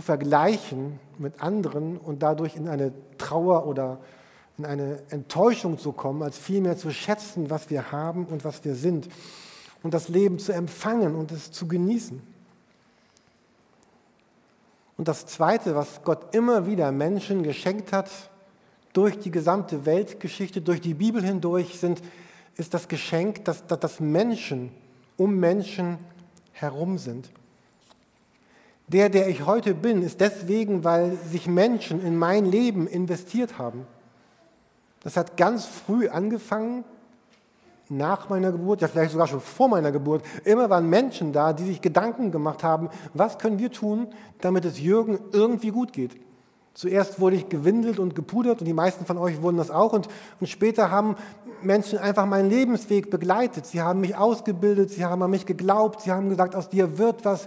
vergleichen 0.00 0.98
mit 1.18 1.40
anderen 1.40 1.96
und 1.96 2.22
dadurch 2.22 2.56
in 2.56 2.68
eine 2.68 2.92
Trauer 3.18 3.66
oder 3.66 3.98
in 4.58 4.66
eine 4.66 5.02
Enttäuschung 5.10 5.78
zu 5.78 5.92
kommen, 5.92 6.22
als 6.22 6.38
vielmehr 6.38 6.76
zu 6.76 6.90
schätzen, 6.90 7.50
was 7.50 7.70
wir 7.70 7.92
haben 7.92 8.26
und 8.26 8.44
was 8.44 8.64
wir 8.64 8.74
sind 8.74 9.08
und 9.82 9.94
das 9.94 10.08
Leben 10.08 10.38
zu 10.38 10.52
empfangen 10.52 11.14
und 11.14 11.30
es 11.30 11.50
zu 11.52 11.68
genießen. 11.68 12.20
Und 14.96 15.08
das 15.08 15.26
Zweite, 15.26 15.74
was 15.74 16.02
Gott 16.02 16.34
immer 16.34 16.66
wieder 16.66 16.90
Menschen 16.90 17.42
geschenkt 17.42 17.92
hat, 17.92 18.10
durch 18.92 19.18
die 19.18 19.30
gesamte 19.30 19.84
Weltgeschichte, 19.84 20.62
durch 20.62 20.80
die 20.80 20.94
Bibel 20.94 21.22
hindurch, 21.22 21.78
sind, 21.78 22.00
ist 22.56 22.72
das 22.72 22.88
Geschenk, 22.88 23.44
dass, 23.44 23.66
dass 23.66 24.00
Menschen 24.00 24.70
um 25.18 25.36
Menschen 25.36 25.98
herum 26.52 26.96
sind. 26.96 27.30
Der, 28.88 29.08
der 29.08 29.28
ich 29.28 29.44
heute 29.46 29.74
bin, 29.74 30.02
ist 30.02 30.20
deswegen, 30.20 30.84
weil 30.84 31.16
sich 31.30 31.48
Menschen 31.48 32.04
in 32.04 32.16
mein 32.16 32.44
Leben 32.44 32.86
investiert 32.86 33.58
haben. 33.58 33.86
Das 35.02 35.16
hat 35.16 35.36
ganz 35.36 35.66
früh 35.66 36.08
angefangen, 36.08 36.84
nach 37.88 38.28
meiner 38.28 38.52
Geburt, 38.52 38.80
ja 38.80 38.88
vielleicht 38.88 39.12
sogar 39.12 39.28
schon 39.28 39.40
vor 39.40 39.68
meiner 39.68 39.92
Geburt. 39.92 40.24
Immer 40.44 40.70
waren 40.70 40.88
Menschen 40.88 41.32
da, 41.32 41.52
die 41.52 41.64
sich 41.64 41.80
Gedanken 41.80 42.32
gemacht 42.32 42.64
haben, 42.64 42.90
was 43.14 43.38
können 43.38 43.58
wir 43.58 43.70
tun, 43.70 44.08
damit 44.40 44.64
es 44.64 44.80
Jürgen 44.80 45.18
irgendwie 45.32 45.70
gut 45.70 45.92
geht. 45.92 46.16
Zuerst 46.74 47.20
wurde 47.20 47.36
ich 47.36 47.48
gewindelt 47.48 47.98
und 47.98 48.14
gepudert 48.14 48.60
und 48.60 48.66
die 48.66 48.72
meisten 48.72 49.06
von 49.06 49.16
euch 49.16 49.40
wurden 49.40 49.56
das 49.56 49.70
auch. 49.70 49.92
Und, 49.92 50.08
und 50.40 50.48
später 50.48 50.90
haben 50.90 51.16
Menschen 51.62 51.98
einfach 51.98 52.26
meinen 52.26 52.50
Lebensweg 52.50 53.10
begleitet. 53.10 53.66
Sie 53.66 53.80
haben 53.80 54.00
mich 54.00 54.16
ausgebildet, 54.16 54.90
sie 54.90 55.04
haben 55.04 55.22
an 55.22 55.30
mich 55.30 55.46
geglaubt, 55.46 56.02
sie 56.02 56.12
haben 56.12 56.28
gesagt, 56.28 56.54
aus 56.54 56.68
dir 56.68 56.98
wird 56.98 57.24
was. 57.24 57.46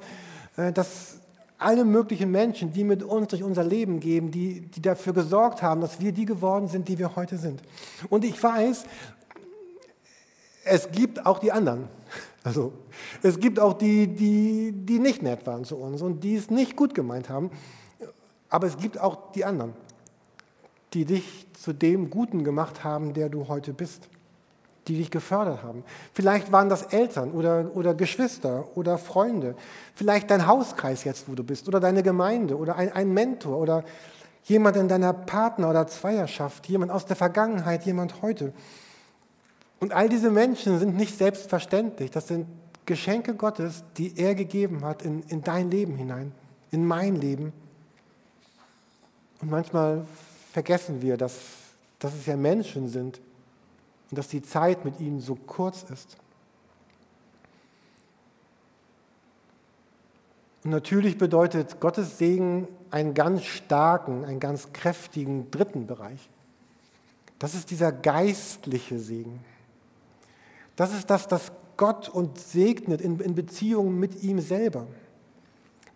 Äh, 0.57 0.71
das, 0.71 1.18
alle 1.59 1.83
möglichen 1.83 2.31
Menschen, 2.31 2.71
die 2.71 2.85
mit 2.85 3.03
uns 3.03 3.27
durch 3.27 3.43
unser 3.43 3.65
Leben 3.65 3.99
gehen, 3.99 4.31
die, 4.31 4.61
die 4.61 4.81
dafür 4.81 5.13
gesorgt 5.13 5.61
haben, 5.61 5.81
dass 5.81 5.99
wir 5.99 6.13
die 6.13 6.25
geworden 6.25 6.69
sind, 6.69 6.87
die 6.87 6.97
wir 6.97 7.15
heute 7.17 7.37
sind. 7.37 7.61
Und 8.09 8.23
ich 8.23 8.41
weiß, 8.41 8.85
es 10.63 10.91
gibt 10.91 11.25
auch 11.25 11.39
die 11.39 11.51
anderen. 11.51 11.87
Also 12.41 12.71
es 13.21 13.37
gibt 13.37 13.59
auch 13.59 13.73
die, 13.73 14.07
die, 14.07 14.71
die 14.71 14.97
nicht 14.97 15.21
nett 15.21 15.45
waren 15.45 15.65
zu 15.65 15.75
uns 15.75 16.01
und 16.01 16.23
die 16.23 16.35
es 16.35 16.49
nicht 16.49 16.77
gut 16.77 16.95
gemeint 16.95 17.27
haben. 17.27 17.51
Aber 18.47 18.65
es 18.65 18.77
gibt 18.77 18.97
auch 18.97 19.33
die 19.33 19.43
anderen, 19.43 19.73
die 20.93 21.03
dich 21.03 21.47
zu 21.61 21.73
dem 21.73 22.09
Guten 22.09 22.45
gemacht 22.45 22.85
haben, 22.85 23.13
der 23.13 23.27
du 23.27 23.49
heute 23.49 23.73
bist 23.73 24.07
die 24.89 24.97
dich 24.97 25.11
gefördert 25.11 25.61
haben. 25.63 25.83
Vielleicht 26.13 26.51
waren 26.51 26.67
das 26.67 26.83
Eltern 26.83 27.31
oder, 27.31 27.69
oder 27.75 27.93
Geschwister 27.93 28.65
oder 28.75 28.97
Freunde. 28.97 29.55
Vielleicht 29.93 30.31
dein 30.31 30.47
Hauskreis 30.47 31.03
jetzt, 31.03 31.29
wo 31.29 31.35
du 31.35 31.43
bist, 31.43 31.67
oder 31.67 31.79
deine 31.79 32.01
Gemeinde 32.01 32.57
oder 32.57 32.75
ein, 32.75 32.91
ein 32.91 33.13
Mentor 33.13 33.57
oder 33.57 33.83
jemand 34.45 34.77
in 34.77 34.87
deiner 34.87 35.13
Partner- 35.13 35.69
oder 35.69 35.85
Zweierschaft, 35.85 36.67
jemand 36.67 36.91
aus 36.91 37.05
der 37.05 37.15
Vergangenheit, 37.15 37.85
jemand 37.85 38.23
heute. 38.23 38.51
Und 39.79 39.93
all 39.93 40.09
diese 40.09 40.31
Menschen 40.31 40.79
sind 40.79 40.97
nicht 40.97 41.15
selbstverständlich. 41.17 42.09
Das 42.09 42.27
sind 42.27 42.47
Geschenke 42.85 43.35
Gottes, 43.35 43.83
die 43.97 44.17
er 44.17 44.33
gegeben 44.33 44.83
hat 44.83 45.03
in, 45.03 45.21
in 45.27 45.43
dein 45.43 45.69
Leben 45.69 45.95
hinein, 45.95 46.31
in 46.71 46.83
mein 46.85 47.15
Leben. 47.15 47.53
Und 49.39 49.51
manchmal 49.51 50.03
vergessen 50.51 51.03
wir, 51.03 51.15
dass, 51.15 51.35
dass 51.99 52.15
es 52.15 52.25
ja 52.25 52.35
Menschen 52.35 52.89
sind 52.89 53.21
und 54.09 54.17
dass 54.17 54.27
die 54.27 54.41
Zeit 54.41 54.85
mit 54.85 54.99
ihnen 54.99 55.19
so 55.19 55.35
kurz 55.35 55.83
ist. 55.83 56.17
Und 60.63 60.71
natürlich 60.71 61.17
bedeutet 61.17 61.79
Gottes 61.79 62.17
Segen 62.17 62.67
einen 62.91 63.13
ganz 63.13 63.43
starken, 63.43 64.25
einen 64.25 64.39
ganz 64.39 64.73
kräftigen 64.73 65.49
dritten 65.51 65.87
Bereich. 65.87 66.29
Das 67.37 67.53
ist 67.53 67.71
dieser 67.71 67.91
geistliche 67.91 68.99
Segen. 68.99 69.39
Das 70.75 70.93
ist 70.93 71.09
das, 71.09 71.27
das 71.27 71.51
Gott 71.77 72.09
uns 72.09 72.51
segnet 72.51 72.99
in, 72.99 73.19
in 73.21 73.35
Beziehung 73.35 73.97
mit 73.97 74.21
ihm 74.21 74.41
selber. 74.41 74.85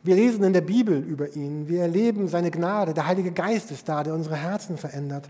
Wir 0.01 0.15
lesen 0.15 0.43
in 0.43 0.53
der 0.53 0.61
Bibel 0.61 0.97
über 0.97 1.35
ihn, 1.35 1.67
wir 1.67 1.81
erleben 1.81 2.27
seine 2.27 2.51
Gnade, 2.51 2.93
der 2.93 3.07
Heilige 3.07 3.31
Geist 3.31 3.71
ist 3.71 3.87
da, 3.87 4.03
der 4.03 4.13
unsere 4.13 4.35
Herzen 4.35 4.77
verändert. 4.77 5.27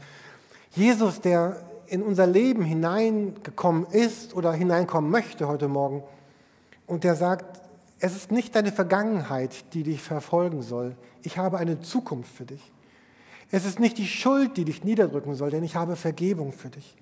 Jesus, 0.75 1.21
der 1.21 1.63
in 1.87 2.03
unser 2.03 2.27
Leben 2.27 2.63
hineingekommen 2.63 3.85
ist 3.91 4.35
oder 4.35 4.53
hineinkommen 4.53 5.09
möchte 5.09 5.47
heute 5.47 5.67
Morgen 5.67 6.03
und 6.87 7.03
der 7.03 7.15
sagt, 7.15 7.61
es 7.99 8.15
ist 8.15 8.31
nicht 8.31 8.55
deine 8.55 8.71
Vergangenheit, 8.71 9.73
die 9.73 9.83
dich 9.83 10.01
verfolgen 10.01 10.61
soll. 10.61 10.95
Ich 11.21 11.37
habe 11.37 11.57
eine 11.57 11.79
Zukunft 11.79 12.35
für 12.35 12.45
dich. 12.45 12.71
Es 13.49 13.65
ist 13.65 13.79
nicht 13.79 13.97
die 13.97 14.07
Schuld, 14.07 14.57
die 14.57 14.65
dich 14.65 14.83
niederdrücken 14.83 15.35
soll, 15.35 15.51
denn 15.51 15.63
ich 15.63 15.75
habe 15.75 15.95
Vergebung 15.95 16.51
für 16.51 16.69
dich. 16.69 16.95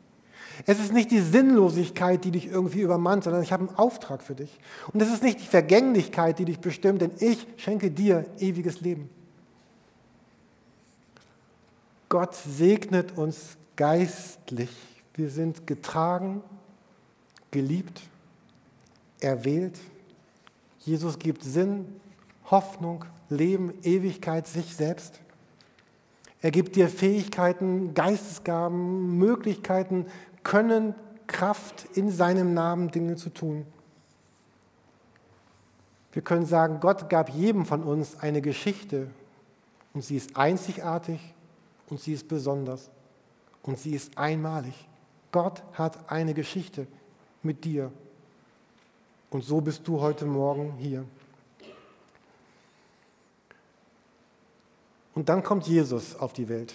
Es 0.66 0.80
ist 0.80 0.94
nicht 0.94 1.10
die 1.10 1.22
Sinnlosigkeit, 1.22 2.24
die 2.24 2.32
dich 2.32 2.48
irgendwie 2.48 2.82
übermannt, 2.82 3.24
sondern 3.24 3.42
ich 3.42 3.52
habe 3.52 3.68
einen 3.68 3.78
Auftrag 3.78 4.22
für 4.22 4.36
dich. 4.36 4.60
Und 4.94 5.02
es 5.02 5.12
ist 5.12 5.24
nicht 5.24 5.40
die 5.40 5.48
Vergänglichkeit, 5.48 6.40
die 6.40 6.46
dich 6.46 6.60
bestimmt, 6.60 7.02
denn 7.02 7.12
ich 7.20 7.48
schenke 7.58 7.90
dir 7.90 8.26
ewiges 8.38 8.82
Leben. 8.82 9.10
Gott 12.10 12.36
segnet 12.36 13.18
uns 13.18 13.58
geistlich. 13.82 14.70
Wir 15.16 15.32
sind 15.32 15.66
getragen, 15.66 16.44
geliebt, 17.50 18.00
erwählt 19.20 19.80
Jesus 20.82 21.18
gibt 21.18 21.44
Sinn, 21.44 21.88
Hoffnung, 22.52 23.06
Leben, 23.30 23.74
Ewigkeit, 23.82 24.46
sich 24.46 24.76
selbst. 24.76 25.20
Er 26.44 26.52
gibt 26.52 26.76
dir 26.76 26.90
Fähigkeiten, 26.90 27.96
Geistesgaben, 27.96 29.18
Möglichkeiten, 29.18 30.06
Können, 30.44 30.94
Kraft 31.26 31.86
in 31.96 32.12
seinem 32.12 32.54
Namen 32.54 32.92
Dinge 32.92 33.16
zu 33.16 33.32
tun. 33.32 33.66
Wir 36.14 36.22
können 36.22 36.46
sagen, 36.46 36.80
Gott 36.82 37.10
gab 37.10 37.30
jedem 37.30 37.66
von 37.66 37.82
uns 37.82 38.20
eine 38.20 38.44
Geschichte 38.44 39.08
und 39.96 40.04
sie 40.04 40.18
ist 40.18 40.38
einzigartig 40.38 41.20
und 41.90 42.00
sie 42.00 42.14
ist 42.14 42.28
besonders 42.28 42.92
und 43.64 43.78
sie 43.78 43.94
ist 43.94 44.18
einmalig. 44.18 44.74
Gott 45.32 45.64
hat 45.74 46.12
eine 46.12 46.34
Geschichte 46.34 46.88
mit 47.44 47.64
dir 47.64 47.92
und 49.32 49.44
so 49.44 49.62
bist 49.62 49.88
du 49.88 50.02
heute 50.02 50.26
Morgen 50.26 50.74
hier. 50.78 51.06
Und 55.16 55.30
dann 55.30 55.44
kommt 55.44 55.68
Jesus 55.68 56.16
auf 56.16 56.34
die 56.34 56.50
Welt. 56.50 56.74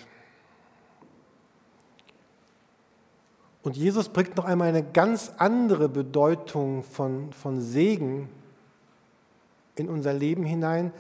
Und 3.63 3.77
Jesus 3.77 4.09
bringt 4.09 4.37
noch 4.37 4.45
einmal 4.45 4.69
eine 4.69 4.85
ganz 4.85 5.33
andere 5.39 5.89
Bedeutung 5.89 6.83
von, 6.83 7.33
von 7.33 7.61
Segen 7.61 8.29
in 9.75 9.89
unser 9.89 10.13
Leben 10.13 10.45
hinein. 10.45 10.93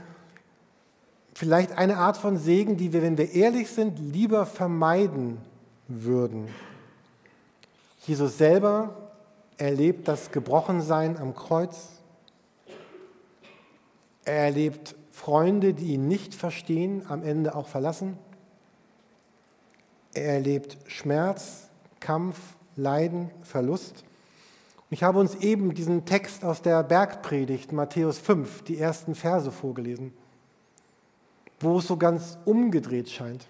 Vielleicht 1.34 1.72
eine 1.78 1.98
Art 1.98 2.16
von 2.16 2.36
Segen, 2.36 2.76
die 2.76 2.92
wir, 2.92 3.02
wenn 3.02 3.18
wir 3.18 3.32
ehrlich 3.32 3.68
sind, 3.70 3.98
lieber 3.98 4.46
vermeiden 4.46 5.38
würden. 5.88 6.48
Jesus 8.06 8.38
selber 8.38 9.06
er 9.58 9.68
erlebt 9.68 10.06
das 10.06 10.32
Gebrochensein 10.32 11.16
am 11.16 11.34
Kreuz. 11.34 11.88
Er 14.24 14.44
erlebt 14.44 14.94
Freunde, 15.12 15.72
die 15.72 15.94
ihn 15.94 16.08
nicht 16.08 16.34
verstehen, 16.34 17.04
am 17.08 17.22
Ende 17.22 17.54
auch 17.54 17.68
verlassen. 17.68 18.18
Er 20.12 20.34
erlebt 20.34 20.76
Schmerz, 20.86 21.68
Kampf, 22.00 22.38
Leiden, 22.76 23.30
Verlust. 23.42 24.04
Ich 24.90 25.02
habe 25.02 25.18
uns 25.18 25.36
eben 25.36 25.74
diesen 25.74 26.04
Text 26.04 26.44
aus 26.44 26.60
der 26.60 26.82
Bergpredigt, 26.82 27.72
Matthäus 27.72 28.18
5, 28.18 28.62
die 28.62 28.78
ersten 28.78 29.14
Verse 29.14 29.50
vorgelesen, 29.50 30.12
wo 31.60 31.78
es 31.78 31.86
so 31.86 31.96
ganz 31.96 32.38
umgedreht 32.44 33.08
scheint. 33.08 33.46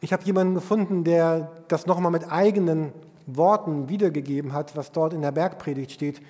Ich 0.00 0.12
habe 0.12 0.24
jemanden 0.24 0.54
gefunden, 0.54 1.04
der 1.04 1.50
das 1.68 1.86
nochmal 1.86 2.12
mit 2.12 2.30
eigenen 2.30 2.92
Worten 3.26 3.88
wiedergegeben 3.88 4.52
hat, 4.52 4.76
was 4.76 4.92
dort 4.92 5.12
in 5.12 5.22
der 5.22 5.32
Bergpredigt 5.32 5.92
steht. 5.92 6.22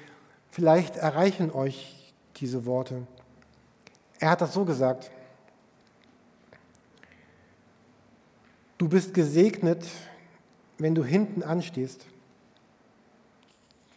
Vielleicht 0.50 0.96
erreichen 0.96 1.50
euch 1.50 2.14
diese 2.37 2.64
Worte. 2.64 3.07
Er 4.18 4.31
hat 4.31 4.40
das 4.40 4.54
so 4.54 4.64
gesagt. 4.64 5.11
Du 8.78 8.88
bist 8.88 9.12
gesegnet, 9.12 9.87
wenn 10.78 10.94
du 10.94 11.04
hinten 11.04 11.42
anstehst. 11.42 12.07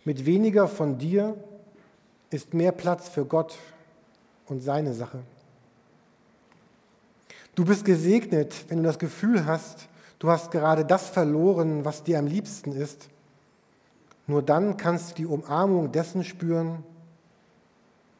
Mit 0.03 0.25
weniger 0.25 0.67
von 0.67 0.97
dir 0.97 1.35
ist 2.31 2.53
mehr 2.53 2.71
Platz 2.71 3.07
für 3.07 3.25
Gott 3.25 3.57
und 4.47 4.61
seine 4.61 4.93
Sache. 4.93 5.19
Du 7.61 7.67
bist 7.67 7.85
gesegnet, 7.85 8.65
wenn 8.69 8.77
du 8.77 8.83
das 8.83 8.97
Gefühl 8.97 9.45
hast, 9.45 9.87
Du 10.21 10.29
hast 10.29 10.51
gerade 10.51 10.85
das 10.85 11.09
verloren, 11.09 11.83
was 11.83 12.03
dir 12.03 12.19
am 12.19 12.27
liebsten 12.27 12.73
ist. 12.73 13.09
Nur 14.27 14.43
dann 14.43 14.77
kannst 14.77 15.09
du 15.09 15.15
die 15.15 15.25
Umarmung 15.25 15.91
dessen 15.91 16.23
spüren, 16.23 16.83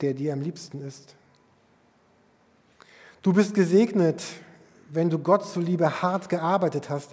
der 0.02 0.16
dir 0.16 0.34
am 0.34 0.42
liebsten 0.42 0.82
ist. 0.82 1.14
Du 3.22 3.34
bist 3.34 3.54
gesegnet, 3.54 4.24
wenn 4.90 5.12
du 5.12 5.20
Gott 5.20 5.48
zuliebe 5.48 6.02
hart 6.02 6.28
gearbeitet 6.28 6.90
hast. 6.90 7.12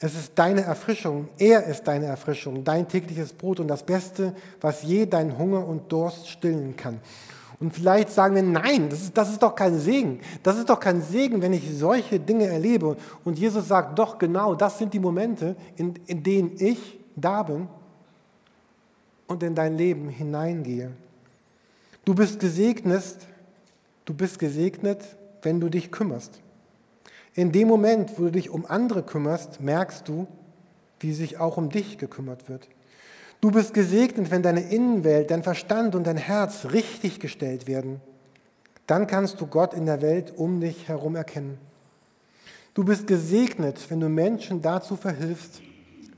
Es 0.00 0.16
ist 0.16 0.32
deine 0.34 0.62
Erfrischung, 0.62 1.28
er 1.38 1.64
ist 1.66 1.84
deine 1.84 2.06
Erfrischung, 2.06 2.64
dein 2.64 2.88
tägliches 2.88 3.32
Brot 3.32 3.60
und 3.60 3.68
das 3.68 3.86
Beste, 3.86 4.34
was 4.60 4.82
je 4.82 5.06
deinen 5.06 5.38
Hunger 5.38 5.64
und 5.64 5.92
Durst 5.92 6.28
stillen 6.28 6.76
kann. 6.76 7.00
Und 7.58 7.74
vielleicht 7.74 8.10
sagen 8.10 8.34
wir, 8.34 8.42
nein, 8.42 8.90
das 8.90 9.02
ist, 9.02 9.16
das 9.16 9.30
ist 9.30 9.42
doch 9.42 9.54
kein 9.54 9.78
Segen. 9.78 10.20
Das 10.42 10.58
ist 10.58 10.68
doch 10.68 10.78
kein 10.78 11.00
Segen, 11.00 11.40
wenn 11.40 11.54
ich 11.54 11.76
solche 11.76 12.20
Dinge 12.20 12.46
erlebe. 12.46 12.96
Und 13.24 13.38
Jesus 13.38 13.68
sagt, 13.68 13.98
doch 13.98 14.18
genau, 14.18 14.54
das 14.54 14.78
sind 14.78 14.92
die 14.92 14.98
Momente, 14.98 15.56
in, 15.76 15.94
in 16.06 16.22
denen 16.22 16.52
ich 16.58 16.98
da 17.16 17.42
bin 17.42 17.68
und 19.26 19.42
in 19.42 19.54
dein 19.54 19.76
Leben 19.76 20.08
hineingehe. 20.08 20.92
Du 22.04 22.14
bist 22.14 22.38
gesegnet, 22.40 23.16
du 24.04 24.12
bist 24.12 24.38
gesegnet, 24.38 25.02
wenn 25.42 25.58
du 25.58 25.68
dich 25.70 25.90
kümmerst. 25.90 26.40
In 27.34 27.52
dem 27.52 27.68
Moment, 27.68 28.18
wo 28.18 28.24
du 28.24 28.32
dich 28.32 28.50
um 28.50 28.66
andere 28.66 29.02
kümmerst, 29.02 29.60
merkst 29.60 30.06
du, 30.08 30.26
wie 31.00 31.12
sich 31.12 31.38
auch 31.38 31.56
um 31.56 31.70
dich 31.70 31.98
gekümmert 31.98 32.48
wird. 32.48 32.68
Du 33.46 33.52
bist 33.52 33.74
gesegnet, 33.74 34.32
wenn 34.32 34.42
deine 34.42 34.72
Innenwelt, 34.72 35.30
dein 35.30 35.44
Verstand 35.44 35.94
und 35.94 36.08
dein 36.08 36.16
Herz 36.16 36.66
richtig 36.72 37.20
gestellt 37.20 37.68
werden. 37.68 38.00
Dann 38.88 39.06
kannst 39.06 39.40
du 39.40 39.46
Gott 39.46 39.72
in 39.72 39.86
der 39.86 40.02
Welt 40.02 40.32
um 40.36 40.60
dich 40.60 40.88
herum 40.88 41.14
erkennen. 41.14 41.56
Du 42.74 42.82
bist 42.82 43.06
gesegnet, 43.06 43.88
wenn 43.88 44.00
du 44.00 44.08
Menschen 44.08 44.62
dazu 44.62 44.96
verhilfst, 44.96 45.62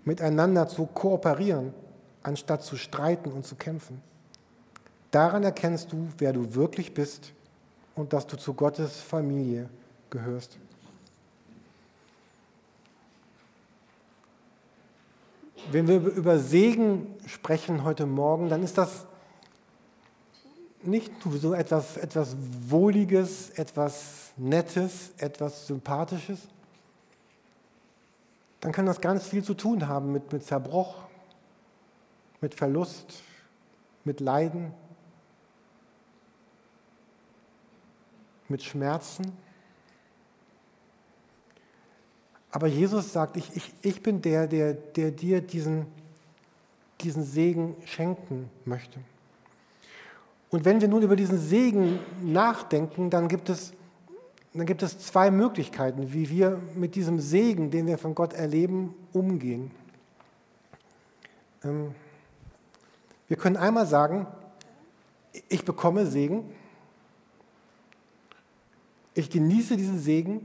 miteinander 0.06 0.68
zu 0.68 0.86
kooperieren, 0.86 1.74
anstatt 2.22 2.62
zu 2.62 2.76
streiten 2.76 3.30
und 3.30 3.44
zu 3.44 3.56
kämpfen. 3.56 4.00
Daran 5.10 5.44
erkennst 5.44 5.92
du, 5.92 6.08
wer 6.16 6.32
du 6.32 6.54
wirklich 6.54 6.94
bist 6.94 7.34
und 7.94 8.14
dass 8.14 8.26
du 8.26 8.38
zu 8.38 8.54
Gottes 8.54 9.02
Familie 9.02 9.68
gehörst. 10.08 10.56
Wenn 15.70 15.86
wir 15.86 16.00
über 16.00 16.38
Segen 16.38 17.14
sprechen 17.26 17.84
heute 17.84 18.06
Morgen, 18.06 18.48
dann 18.48 18.62
ist 18.62 18.78
das 18.78 19.06
nicht 20.82 21.12
so 21.22 21.52
etwas, 21.52 21.96
etwas 21.96 22.36
Wohliges, 22.68 23.50
etwas 23.50 24.32
Nettes, 24.36 25.12
etwas 25.18 25.66
Sympathisches. 25.66 26.40
Dann 28.60 28.72
kann 28.72 28.86
das 28.86 29.00
ganz 29.00 29.26
viel 29.26 29.44
zu 29.44 29.54
tun 29.54 29.86
haben 29.86 30.12
mit, 30.12 30.32
mit 30.32 30.44
Zerbruch, 30.44 30.96
mit 32.40 32.54
Verlust, 32.54 33.22
mit 34.04 34.20
Leiden, 34.20 34.72
mit 38.48 38.62
Schmerzen. 38.62 39.32
Aber 42.50 42.66
Jesus 42.66 43.12
sagt, 43.12 43.36
ich, 43.36 43.54
ich, 43.54 43.74
ich 43.82 44.02
bin 44.02 44.22
der, 44.22 44.46
der, 44.46 44.74
der 44.74 45.10
dir 45.10 45.40
diesen, 45.40 45.86
diesen 47.00 47.24
Segen 47.24 47.76
schenken 47.84 48.48
möchte. 48.64 48.98
Und 50.50 50.64
wenn 50.64 50.80
wir 50.80 50.88
nun 50.88 51.02
über 51.02 51.14
diesen 51.14 51.38
Segen 51.38 51.98
nachdenken, 52.22 53.10
dann 53.10 53.28
gibt 53.28 53.50
es 53.50 53.72
dann 54.54 54.66
gibt 54.66 54.82
es 54.82 54.98
zwei 54.98 55.30
Möglichkeiten, 55.30 56.12
wie 56.12 56.28
wir 56.30 56.60
mit 56.74 56.94
diesem 56.94 57.20
Segen, 57.20 57.70
den 57.70 57.86
wir 57.86 57.98
von 57.98 58.14
Gott 58.14 58.32
erleben, 58.32 58.94
umgehen. 59.12 59.70
Ähm, 61.62 61.94
wir 63.28 63.36
können 63.36 63.56
einmal 63.56 63.86
sagen, 63.86 64.26
ich 65.48 65.64
bekomme 65.64 66.06
Segen, 66.06 66.44
ich 69.14 69.28
genieße 69.28 69.76
diesen 69.76 69.98
Segen, 69.98 70.40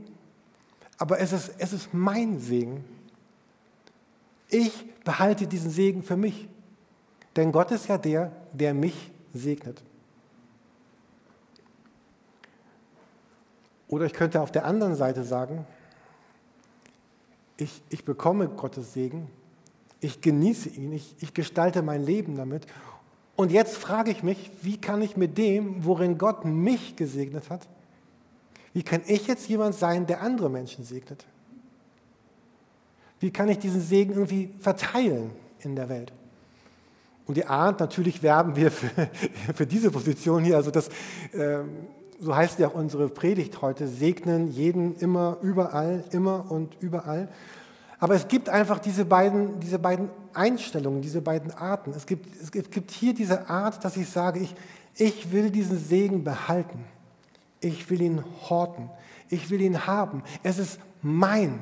aber 1.04 1.20
es 1.20 1.34
ist, 1.34 1.52
es 1.58 1.74
ist 1.74 1.92
mein 1.92 2.40
Segen. 2.40 2.82
Ich 4.48 4.72
behalte 5.04 5.46
diesen 5.46 5.68
Segen 5.68 6.02
für 6.02 6.16
mich, 6.16 6.48
denn 7.36 7.52
Gott 7.52 7.70
ist 7.72 7.88
ja 7.88 7.98
der, 7.98 8.32
der 8.54 8.72
mich 8.72 9.12
segnet. 9.34 9.82
Oder 13.86 14.06
ich 14.06 14.14
könnte 14.14 14.40
auf 14.40 14.50
der 14.50 14.64
anderen 14.64 14.94
Seite 14.94 15.24
sagen, 15.24 15.66
ich, 17.58 17.82
ich 17.90 18.06
bekomme 18.06 18.48
Gottes 18.48 18.94
Segen, 18.94 19.28
ich 20.00 20.22
genieße 20.22 20.70
ihn, 20.70 20.90
ich, 20.92 21.14
ich 21.20 21.34
gestalte 21.34 21.82
mein 21.82 22.02
Leben 22.02 22.34
damit. 22.34 22.66
Und 23.36 23.52
jetzt 23.52 23.76
frage 23.76 24.10
ich 24.10 24.22
mich, 24.22 24.50
wie 24.62 24.80
kann 24.80 25.02
ich 25.02 25.18
mit 25.18 25.36
dem, 25.36 25.84
worin 25.84 26.16
Gott 26.16 26.46
mich 26.46 26.96
gesegnet 26.96 27.50
hat, 27.50 27.68
wie 28.74 28.82
kann 28.82 29.00
ich 29.06 29.26
jetzt 29.26 29.48
jemand 29.48 29.76
sein, 29.76 30.06
der 30.06 30.20
andere 30.20 30.50
Menschen 30.50 30.84
segnet? 30.84 31.24
Wie 33.20 33.30
kann 33.30 33.48
ich 33.48 33.58
diesen 33.58 33.80
Segen 33.80 34.12
irgendwie 34.12 34.50
verteilen 34.58 35.30
in 35.60 35.76
der 35.76 35.88
Welt? 35.88 36.12
Und 37.26 37.38
ihr 37.38 37.48
ahnt, 37.48 37.80
natürlich 37.80 38.22
werben 38.22 38.56
wir 38.56 38.70
für, 38.70 38.90
für 39.54 39.66
diese 39.66 39.90
Position 39.90 40.44
hier. 40.44 40.56
Also 40.56 40.70
das, 40.70 40.88
äh, 41.32 41.60
so 42.20 42.34
heißt 42.34 42.58
ja 42.58 42.68
auch 42.68 42.74
unsere 42.74 43.08
Predigt 43.08 43.62
heute, 43.62 43.86
segnen 43.88 44.50
jeden 44.50 44.96
immer, 44.96 45.38
überall, 45.40 46.04
immer 46.10 46.50
und 46.50 46.76
überall. 46.80 47.28
Aber 48.00 48.14
es 48.14 48.28
gibt 48.28 48.48
einfach 48.48 48.80
diese 48.80 49.04
beiden, 49.04 49.60
diese 49.60 49.78
beiden 49.78 50.10
Einstellungen, 50.34 51.00
diese 51.00 51.22
beiden 51.22 51.52
Arten. 51.52 51.92
Es 51.92 52.06
gibt, 52.06 52.28
es 52.42 52.50
gibt 52.50 52.90
hier 52.90 53.14
diese 53.14 53.48
Art, 53.48 53.84
dass 53.84 53.96
ich 53.96 54.08
sage, 54.10 54.40
ich, 54.40 54.54
ich 54.96 55.32
will 55.32 55.50
diesen 55.50 55.78
Segen 55.78 56.24
behalten. 56.24 56.84
Ich 57.64 57.88
will 57.88 58.02
ihn 58.02 58.22
horten. 58.48 58.90
Ich 59.30 59.48
will 59.48 59.62
ihn 59.62 59.86
haben. 59.86 60.22
Es 60.42 60.58
ist 60.58 60.78
mein. 61.00 61.60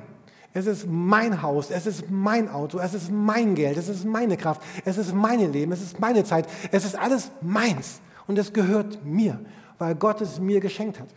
Es 0.52 0.66
ist 0.66 0.86
mein 0.86 1.40
Haus, 1.40 1.70
es 1.70 1.86
ist 1.86 2.10
mein 2.10 2.50
Auto, 2.50 2.78
es 2.78 2.92
ist 2.92 3.10
mein 3.10 3.54
Geld, 3.54 3.78
es 3.78 3.88
ist 3.88 4.04
meine 4.04 4.36
Kraft, 4.36 4.60
es 4.84 4.98
ist 4.98 5.14
mein 5.14 5.50
Leben, 5.50 5.72
es 5.72 5.80
ist 5.80 5.98
meine 5.98 6.24
Zeit, 6.24 6.46
es 6.70 6.84
ist 6.84 6.94
alles 6.94 7.30
meins 7.40 8.02
und 8.26 8.38
es 8.38 8.52
gehört 8.52 9.02
mir, 9.02 9.40
weil 9.78 9.94
Gott 9.94 10.20
es 10.20 10.40
mir 10.40 10.60
geschenkt 10.60 11.00
hat. 11.00 11.08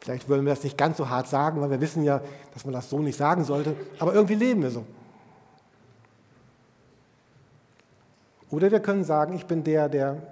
Vielleicht 0.00 0.28
wollen 0.28 0.44
wir 0.44 0.52
das 0.52 0.62
nicht 0.62 0.76
ganz 0.76 0.98
so 0.98 1.08
hart 1.08 1.26
sagen, 1.26 1.62
weil 1.62 1.70
wir 1.70 1.80
wissen 1.80 2.02
ja, 2.02 2.20
dass 2.52 2.66
man 2.66 2.74
das 2.74 2.90
so 2.90 2.98
nicht 2.98 3.16
sagen 3.16 3.44
sollte, 3.44 3.74
aber 3.98 4.12
irgendwie 4.12 4.34
leben 4.34 4.60
wir 4.60 4.70
so. 4.70 4.84
Oder 8.50 8.70
wir 8.70 8.80
können 8.80 9.04
sagen, 9.04 9.32
ich 9.32 9.46
bin 9.46 9.64
der, 9.64 9.88
der, 9.88 10.22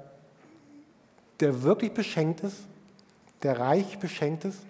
der 1.40 1.62
wirklich 1.62 1.94
beschenkt 1.94 2.40
ist, 2.40 2.68
der 3.42 3.58
reich 3.58 3.98
beschenkt 3.98 4.44
ist. 4.44 4.60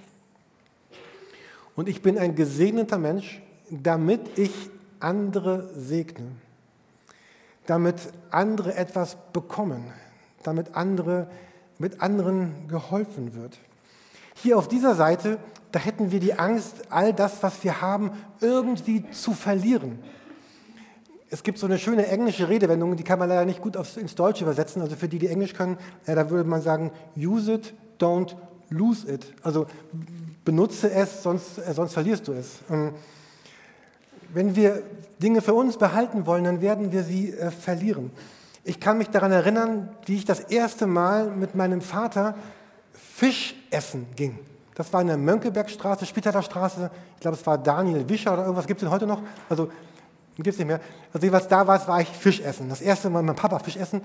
Und 1.77 1.89
ich 1.89 2.03
bin 2.03 2.19
ein 2.19 2.35
gesegneter 2.35 2.99
Mensch, 2.99 3.43
damit 3.71 4.39
ich 4.39 4.53
andere 4.99 5.71
segne, 5.75 6.27
damit 7.67 7.97
andere 8.31 8.75
etwas 8.75 9.17
bekommen, 9.33 9.85
damit 10.43 10.75
andere, 10.75 11.29
mit 11.79 12.03
anderen 12.03 12.69
geholfen 12.69 13.35
wird. 13.35 13.59
Hier 14.35 14.59
auf 14.59 14.69
dieser 14.69 14.95
Seite, 14.95 15.39
da 15.73 15.79
hätten 15.79 16.11
wir 16.11 16.21
die 16.21 16.35
Angst, 16.35 16.91
all 16.91 17.13
das, 17.13 17.43
was 17.43 17.63
wir 17.65 17.81
haben, 17.81 18.13
irgendwie 18.41 19.09
zu 19.11 19.33
verlieren. 19.33 19.99
Es 21.33 21.45
gibt 21.45 21.59
so 21.59 21.67
eine 21.67 21.79
schöne 21.79 22.07
englische 22.09 22.49
Redewendung, 22.49 22.97
die 22.97 23.05
kann 23.05 23.19
man 23.19 23.29
leider 23.29 23.45
nicht 23.45 23.63
gut 23.63 23.77
ins 23.97 24.17
Deutsche 24.17 24.45
übersetzen. 24.45 24.83
Also 24.83 24.97
für 24.97 25.09
die, 25.09 25.21
die 25.21 25.29
Englisch 25.29 25.55
können, 25.55 25.79
äh, 26.07 26.15
da 26.17 26.29
würde 26.29 26.49
man 26.49 26.61
sagen, 26.61 26.91
use 27.17 27.53
it, 27.53 27.73
don't 28.01 28.35
lose 28.71 29.11
it. 29.13 29.27
Also 29.43 29.67
benutze 30.45 30.91
es, 30.91 31.23
sonst, 31.23 31.59
äh, 31.59 31.75
sonst 31.75 31.93
verlierst 31.93 32.27
du 32.29 32.33
es. 32.33 32.61
Ähm, 32.71 32.93
wenn 34.33 34.55
wir 34.57 34.83
Dinge 35.21 35.43
für 35.43 35.55
uns 35.55 35.77
behalten 35.77 36.25
wollen, 36.27 36.45
dann 36.45 36.61
werden 36.61 36.93
wir 36.93 37.03
sie 37.03 37.33
äh, 37.33 37.51
verlieren. 37.51 38.11
Ich 38.65 38.79
kann 38.79 38.99
mich 38.99 39.11
daran 39.11 39.33
erinnern, 39.33 39.89
wie 40.07 40.17
ich 40.17 40.25
das 40.25 40.41
erste 40.41 40.87
Mal 40.87 41.31
mit 41.31 41.55
meinem 41.55 41.81
Vater 41.81 42.35
Fisch 42.93 43.55
essen 43.71 44.07
ging. 44.17 44.39
Das 44.75 44.93
war 44.93 45.01
in 45.01 45.09
der 45.09 45.17
Mönckebergstraße, 45.17 46.07
Spitaler 46.07 46.43
Straße. 46.43 46.91
Ich 47.15 47.21
glaube, 47.21 47.37
es 47.37 47.47
war 47.47 47.59
Daniel 47.59 48.09
Wischer 48.09 48.33
oder 48.33 48.43
irgendwas. 48.43 48.67
Gibt 48.67 48.81
es 48.81 48.87
den 48.87 48.91
heute 48.91 49.07
noch? 49.07 49.21
Also, 49.49 49.71
gibt 50.37 50.49
es 50.49 50.59
nicht 50.59 50.67
mehr. 50.67 50.81
Also, 51.13 51.27
jeweils 51.27 51.49
da 51.49 51.67
war 51.67 51.77
es, 51.77 51.87
war 51.89 52.01
ich 52.01 52.09
Fisch 52.09 52.41
essen. 52.41 52.69
Das 52.69 52.81
erste 52.81 53.11
Mal 53.11 53.23
mit 53.23 53.29
meinem 53.29 53.37
Papa 53.37 53.59
Fisch 53.59 53.77
essen. 53.77 54.01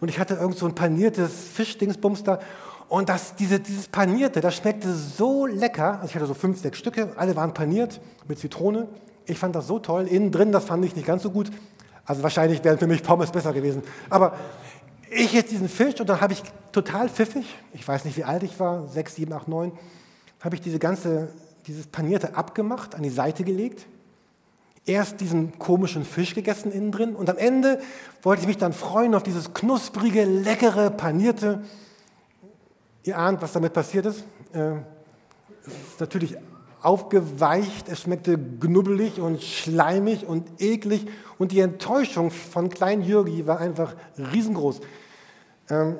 Und 0.00 0.08
ich 0.08 0.18
hatte 0.18 0.34
irgend 0.34 0.56
so 0.56 0.66
ein 0.66 0.74
paniertes 0.74 1.32
Fischdingsbums 1.32 2.22
da. 2.22 2.38
Und 2.90 3.08
das, 3.08 3.36
diese, 3.36 3.60
dieses 3.60 3.86
Panierte, 3.86 4.40
das 4.40 4.56
schmeckte 4.56 4.92
so 4.92 5.46
lecker. 5.46 6.00
Also, 6.00 6.06
ich 6.06 6.14
hatte 6.16 6.26
so 6.26 6.34
fünf, 6.34 6.60
sechs 6.60 6.76
Stücke. 6.76 7.12
Alle 7.16 7.36
waren 7.36 7.54
paniert 7.54 8.00
mit 8.26 8.40
Zitrone. 8.40 8.88
Ich 9.26 9.38
fand 9.38 9.54
das 9.54 9.68
so 9.68 9.78
toll. 9.78 10.08
Innen 10.08 10.32
drin, 10.32 10.50
das 10.50 10.64
fand 10.64 10.84
ich 10.84 10.96
nicht 10.96 11.06
ganz 11.06 11.22
so 11.22 11.30
gut. 11.30 11.52
Also, 12.04 12.24
wahrscheinlich 12.24 12.64
wären 12.64 12.78
für 12.78 12.88
mich 12.88 13.04
Pommes 13.04 13.30
besser 13.30 13.52
gewesen. 13.52 13.84
Aber 14.10 14.34
ich 15.08 15.32
jetzt 15.32 15.52
diesen 15.52 15.68
Fisch 15.68 16.00
und 16.00 16.08
dann 16.08 16.20
habe 16.20 16.32
ich 16.32 16.42
total 16.72 17.08
pfiffig, 17.08 17.46
ich 17.72 17.86
weiß 17.86 18.04
nicht, 18.04 18.16
wie 18.16 18.24
alt 18.24 18.42
ich 18.42 18.58
war, 18.58 18.88
sechs, 18.88 19.14
sieben, 19.14 19.32
acht, 19.32 19.46
neun, 19.46 19.70
habe 20.40 20.56
ich 20.56 20.60
diese 20.60 20.80
ganze, 20.80 21.28
dieses 21.68 21.86
Panierte 21.86 22.36
abgemacht, 22.36 22.96
an 22.96 23.04
die 23.04 23.10
Seite 23.10 23.44
gelegt. 23.44 23.86
Erst 24.84 25.20
diesen 25.20 25.58
komischen 25.60 26.04
Fisch 26.04 26.34
gegessen 26.34 26.72
innen 26.72 26.90
drin 26.90 27.14
und 27.14 27.30
am 27.30 27.38
Ende 27.38 27.80
wollte 28.22 28.42
ich 28.42 28.48
mich 28.48 28.58
dann 28.58 28.72
freuen 28.72 29.14
auf 29.14 29.22
dieses 29.22 29.54
knusprige, 29.54 30.24
leckere, 30.24 30.90
panierte. 30.90 31.62
Ihr 33.02 33.18
ahnt, 33.18 33.40
was 33.40 33.52
damit 33.52 33.72
passiert 33.72 34.06
ist. 34.06 34.24
Äh, 34.52 34.72
es 35.66 35.92
ist 35.92 36.00
natürlich 36.00 36.36
aufgeweicht, 36.82 37.88
es 37.88 38.02
schmeckte 38.02 38.38
knubbelig 38.38 39.20
und 39.20 39.42
schleimig 39.42 40.26
und 40.26 40.60
eklig 40.60 41.06
und 41.38 41.52
die 41.52 41.60
Enttäuschung 41.60 42.30
von 42.30 42.70
kleinen 42.70 43.02
Jürgi 43.02 43.46
war 43.46 43.58
einfach 43.58 43.94
riesengroß. 44.18 44.80
Ähm, 45.68 45.98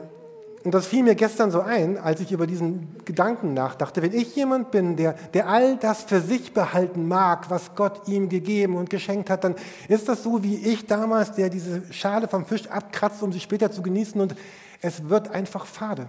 und 0.62 0.74
das 0.74 0.86
fiel 0.86 1.02
mir 1.02 1.14
gestern 1.14 1.50
so 1.50 1.60
ein, 1.60 1.96
als 1.96 2.20
ich 2.20 2.32
über 2.32 2.46
diesen 2.46 3.02
Gedanken 3.06 3.54
nachdachte. 3.54 4.02
Wenn 4.02 4.12
ich 4.12 4.36
jemand 4.36 4.70
bin, 4.70 4.96
der, 4.96 5.14
der 5.32 5.48
all 5.48 5.78
das 5.78 6.02
für 6.02 6.20
sich 6.20 6.52
behalten 6.52 7.08
mag, 7.08 7.48
was 7.48 7.74
Gott 7.74 8.06
ihm 8.08 8.28
gegeben 8.28 8.76
und 8.76 8.90
geschenkt 8.90 9.30
hat, 9.30 9.44
dann 9.44 9.54
ist 9.88 10.06
das 10.06 10.22
so 10.22 10.42
wie 10.42 10.56
ich 10.56 10.86
damals, 10.86 11.32
der 11.32 11.48
diese 11.48 11.90
Schale 11.92 12.28
vom 12.28 12.44
Fisch 12.44 12.66
abkratzt, 12.66 13.22
um 13.22 13.32
sie 13.32 13.40
später 13.40 13.70
zu 13.70 13.80
genießen 13.80 14.20
und 14.20 14.34
es 14.82 15.08
wird 15.08 15.30
einfach 15.30 15.64
fade. 15.64 16.08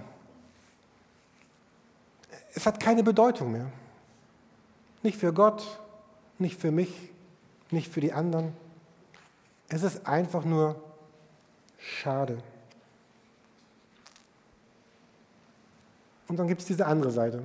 Es 2.53 2.65
hat 2.65 2.79
keine 2.79 3.03
Bedeutung 3.03 3.51
mehr. 3.51 3.71
Nicht 5.03 5.17
für 5.17 5.33
Gott, 5.33 5.79
nicht 6.37 6.59
für 6.59 6.71
mich, 6.71 6.93
nicht 7.71 7.91
für 7.91 8.01
die 8.01 8.13
anderen. 8.13 8.53
Es 9.69 9.83
ist 9.83 10.05
einfach 10.05 10.43
nur 10.43 10.81
schade. 11.77 12.37
Und 16.27 16.37
dann 16.37 16.47
gibt 16.47 16.61
es 16.61 16.67
diese 16.67 16.85
andere 16.85 17.11
Seite, 17.11 17.41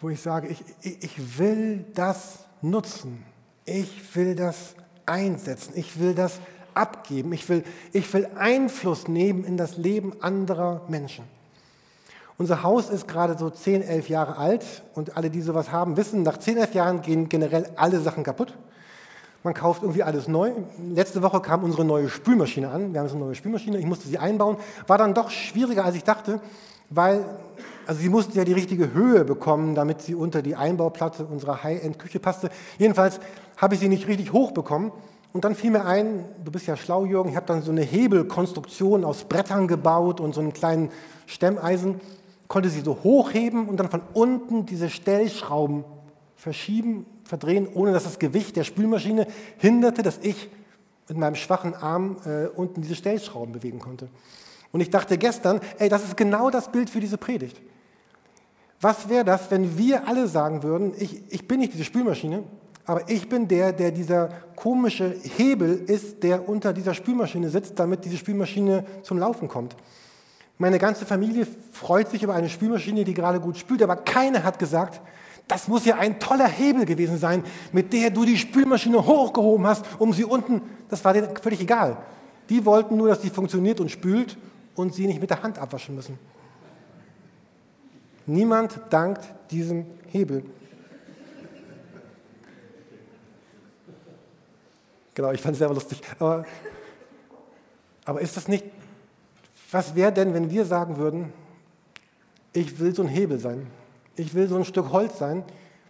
wo 0.00 0.10
ich 0.10 0.20
sage, 0.20 0.48
ich, 0.48 0.62
ich 0.82 1.38
will 1.38 1.84
das 1.94 2.44
nutzen, 2.60 3.24
ich 3.64 4.14
will 4.14 4.34
das 4.34 4.74
einsetzen, 5.06 5.72
ich 5.76 5.98
will 5.98 6.14
das 6.14 6.40
abgeben, 6.78 7.32
ich 7.32 7.48
will, 7.48 7.64
ich 7.92 8.12
will 8.14 8.28
Einfluss 8.38 9.08
nehmen 9.08 9.44
in 9.44 9.56
das 9.56 9.76
Leben 9.76 10.12
anderer 10.20 10.82
Menschen. 10.88 11.24
Unser 12.38 12.62
Haus 12.62 12.88
ist 12.88 13.08
gerade 13.08 13.36
so 13.36 13.50
10, 13.50 13.82
11 13.82 14.08
Jahre 14.08 14.38
alt 14.38 14.64
und 14.94 15.16
alle, 15.16 15.28
die 15.28 15.42
sowas 15.42 15.72
haben, 15.72 15.96
wissen, 15.96 16.22
nach 16.22 16.38
10, 16.38 16.56
11 16.56 16.74
Jahren 16.74 17.02
gehen 17.02 17.28
generell 17.28 17.68
alle 17.76 17.98
Sachen 17.98 18.22
kaputt. 18.22 18.56
Man 19.42 19.54
kauft 19.54 19.82
irgendwie 19.82 20.02
alles 20.02 20.28
neu. 20.28 20.52
Letzte 20.92 21.22
Woche 21.22 21.40
kam 21.40 21.64
unsere 21.64 21.84
neue 21.84 22.08
Spülmaschine 22.08 22.70
an. 22.70 22.92
Wir 22.92 23.00
haben 23.00 23.06
jetzt 23.06 23.14
eine 23.14 23.24
neue 23.24 23.34
Spülmaschine. 23.34 23.78
Ich 23.78 23.86
musste 23.86 24.08
sie 24.08 24.18
einbauen. 24.18 24.56
War 24.86 24.98
dann 24.98 25.14
doch 25.14 25.30
schwieriger, 25.30 25.84
als 25.84 25.94
ich 25.94 26.04
dachte, 26.04 26.40
weil 26.90 27.24
also 27.88 28.02
sie 28.02 28.10
musste 28.10 28.36
ja 28.36 28.44
die 28.44 28.52
richtige 28.52 28.92
Höhe 28.92 29.24
bekommen, 29.24 29.74
damit 29.74 30.02
sie 30.02 30.14
unter 30.14 30.42
die 30.42 30.54
Einbauplatte 30.54 31.24
unserer 31.24 31.62
High-End-Küche 31.62 32.20
passte. 32.20 32.50
Jedenfalls 32.76 33.18
habe 33.56 33.74
ich 33.74 33.80
sie 33.80 33.88
nicht 33.88 34.06
richtig 34.06 34.34
hoch 34.34 34.52
bekommen. 34.52 34.92
Und 35.32 35.44
dann 35.44 35.54
fiel 35.54 35.70
mir 35.70 35.84
ein, 35.84 36.24
du 36.44 36.50
bist 36.50 36.66
ja 36.66 36.76
schlau, 36.76 37.04
Jürgen, 37.04 37.30
ich 37.30 37.36
habe 37.36 37.46
dann 37.46 37.62
so 37.62 37.70
eine 37.70 37.82
Hebelkonstruktion 37.82 39.04
aus 39.04 39.24
Brettern 39.24 39.68
gebaut 39.68 40.20
und 40.20 40.34
so 40.34 40.40
einen 40.40 40.52
kleinen 40.52 40.90
Stemmeisen, 41.26 42.00
konnte 42.48 42.70
sie 42.70 42.80
so 42.80 42.98
hochheben 43.04 43.68
und 43.68 43.76
dann 43.76 43.90
von 43.90 44.00
unten 44.14 44.64
diese 44.64 44.88
Stellschrauben 44.88 45.84
verschieben 46.36 47.04
verdrehen, 47.24 47.68
ohne 47.72 47.92
dass 47.92 48.04
das 48.04 48.18
Gewicht 48.18 48.56
der 48.56 48.64
Spülmaschine 48.64 49.26
hinderte, 49.58 50.02
dass 50.02 50.18
ich 50.22 50.48
mit 51.08 51.18
meinem 51.18 51.34
schwachen 51.34 51.74
Arm 51.74 52.16
äh, 52.24 52.46
unten 52.46 52.80
diese 52.80 52.94
Stellschrauben 52.94 53.52
bewegen 53.52 53.78
konnte. 53.78 54.08
Und 54.72 54.80
ich 54.80 54.90
dachte 54.90 55.18
gestern, 55.18 55.60
ey, 55.78 55.88
das 55.88 56.04
ist 56.04 56.16
genau 56.16 56.50
das 56.50 56.70
Bild 56.72 56.90
für 56.90 57.00
diese 57.00 57.18
Predigt. 57.18 57.60
Was 58.80 59.08
wäre 59.08 59.24
das, 59.24 59.50
wenn 59.50 59.76
wir 59.76 60.06
alle 60.06 60.28
sagen 60.28 60.62
würden, 60.62 60.92
ich, 60.98 61.22
ich 61.30 61.48
bin 61.48 61.60
nicht 61.60 61.72
diese 61.72 61.84
Spülmaschine, 61.84 62.44
aber 62.88 63.02
ich 63.06 63.28
bin 63.28 63.46
der, 63.46 63.74
der 63.74 63.90
dieser 63.90 64.30
komische 64.56 65.14
Hebel 65.36 65.84
ist, 65.88 66.22
der 66.22 66.48
unter 66.48 66.72
dieser 66.72 66.94
Spülmaschine 66.94 67.50
sitzt, 67.50 67.78
damit 67.78 68.02
diese 68.06 68.16
Spülmaschine 68.16 68.82
zum 69.02 69.18
Laufen 69.18 69.46
kommt. 69.46 69.76
Meine 70.56 70.78
ganze 70.78 71.04
Familie 71.04 71.46
freut 71.70 72.08
sich 72.08 72.22
über 72.22 72.32
eine 72.32 72.48
Spülmaschine, 72.48 73.04
die 73.04 73.12
gerade 73.12 73.40
gut 73.40 73.58
spült, 73.58 73.82
aber 73.82 73.96
keiner 73.96 74.42
hat 74.42 74.58
gesagt, 74.58 75.02
das 75.46 75.68
muss 75.68 75.84
ja 75.84 75.96
ein 75.96 76.18
toller 76.18 76.48
Hebel 76.48 76.86
gewesen 76.86 77.18
sein, 77.18 77.44
mit 77.72 77.92
der 77.92 78.08
du 78.08 78.24
die 78.24 78.38
Spülmaschine 78.38 79.04
hochgehoben 79.04 79.66
hast, 79.66 79.84
um 79.98 80.14
sie 80.14 80.24
unten, 80.24 80.62
das 80.88 81.04
war 81.04 81.12
denen 81.12 81.36
völlig 81.36 81.60
egal. 81.60 81.98
Die 82.48 82.64
wollten 82.64 82.96
nur, 82.96 83.08
dass 83.08 83.20
die 83.20 83.28
funktioniert 83.28 83.80
und 83.80 83.90
spült 83.90 84.38
und 84.74 84.94
sie 84.94 85.06
nicht 85.06 85.20
mit 85.20 85.28
der 85.28 85.42
Hand 85.42 85.58
abwaschen 85.58 85.94
müssen. 85.94 86.18
Niemand 88.24 88.80
dankt 88.88 89.26
diesem 89.50 89.84
Hebel. 90.06 90.42
Genau, 95.18 95.32
ich 95.32 95.40
fand 95.40 95.54
es 95.54 95.58
selber 95.58 95.74
lustig. 95.74 96.00
Aber, 96.20 96.44
aber 98.04 98.20
ist 98.20 98.36
das 98.36 98.46
nicht, 98.46 98.64
was 99.72 99.96
wäre 99.96 100.12
denn, 100.12 100.32
wenn 100.32 100.48
wir 100.48 100.64
sagen 100.64 100.96
würden, 100.96 101.32
ich 102.52 102.78
will 102.78 102.94
so 102.94 103.02
ein 103.02 103.08
Hebel 103.08 103.40
sein? 103.40 103.66
Ich 104.14 104.32
will 104.32 104.46
so 104.46 104.54
ein 104.54 104.64
Stück 104.64 104.92
Holz 104.92 105.18
sein, 105.18 105.42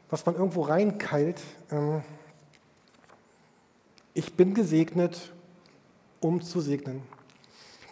was 0.08 0.24
man 0.24 0.34
irgendwo 0.34 0.62
reinkeilt. 0.62 1.42
Ähm, 1.70 2.00
ich 4.14 4.32
bin 4.32 4.54
gesegnet, 4.54 5.30
um 6.20 6.40
zu 6.40 6.62
segnen. 6.62 7.02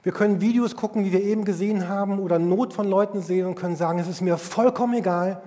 Wir 0.05 0.13
können 0.13 0.41
Videos 0.41 0.75
gucken, 0.75 1.05
wie 1.05 1.13
wir 1.13 1.23
eben 1.23 1.45
gesehen 1.45 1.87
haben, 1.87 2.19
oder 2.19 2.39
Not 2.39 2.73
von 2.73 2.89
Leuten 2.89 3.21
sehen 3.21 3.45
und 3.45 3.57
können 3.57 3.77
sagen, 3.77 3.99
es 3.99 4.09
ist 4.09 4.23
mir 4.23 4.39
vollkommen 4.39 4.95
egal. 4.95 5.43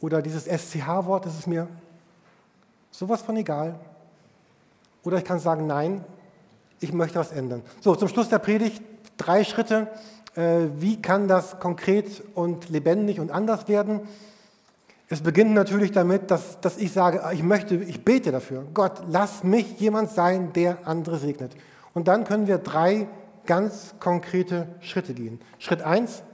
Oder 0.00 0.20
dieses 0.20 0.46
SCH-Wort, 0.46 1.26
es 1.26 1.38
ist 1.38 1.46
mir 1.46 1.68
sowas 2.90 3.22
von 3.22 3.36
egal. 3.36 3.78
Oder 5.06 5.18
ich 5.18 5.24
kann 5.24 5.38
sagen, 5.38 5.68
nein, 5.68 6.04
ich 6.80 6.92
möchte 6.92 7.20
was 7.20 7.30
ändern. 7.30 7.62
So, 7.80 7.94
zum 7.94 8.08
Schluss 8.08 8.28
der 8.28 8.40
Predigt 8.40 8.82
drei 9.16 9.44
Schritte, 9.44 9.88
äh, 10.34 10.66
wie 10.78 11.00
kann 11.00 11.28
das 11.28 11.60
konkret 11.60 12.24
und 12.34 12.68
lebendig 12.68 13.20
und 13.20 13.30
anders 13.30 13.68
werden? 13.68 14.00
Es 15.08 15.22
beginnt 15.22 15.54
natürlich 15.54 15.92
damit, 15.92 16.32
dass, 16.32 16.60
dass 16.60 16.76
ich 16.76 16.92
sage, 16.92 17.22
ich 17.32 17.44
möchte, 17.44 17.76
ich 17.76 18.04
bete 18.04 18.32
dafür. 18.32 18.64
Gott, 18.74 19.04
lass 19.08 19.44
mich 19.44 19.78
jemand 19.78 20.10
sein, 20.10 20.52
der 20.52 20.78
andere 20.88 21.18
segnet. 21.18 21.52
Und 21.94 22.08
dann 22.08 22.24
können 22.24 22.48
wir 22.48 22.58
drei 22.58 23.06
ganz 23.46 23.94
konkrete 24.00 24.66
Schritte 24.80 25.14
gehen. 25.14 25.40
Schritt 25.60 25.82
eins: 25.82 26.24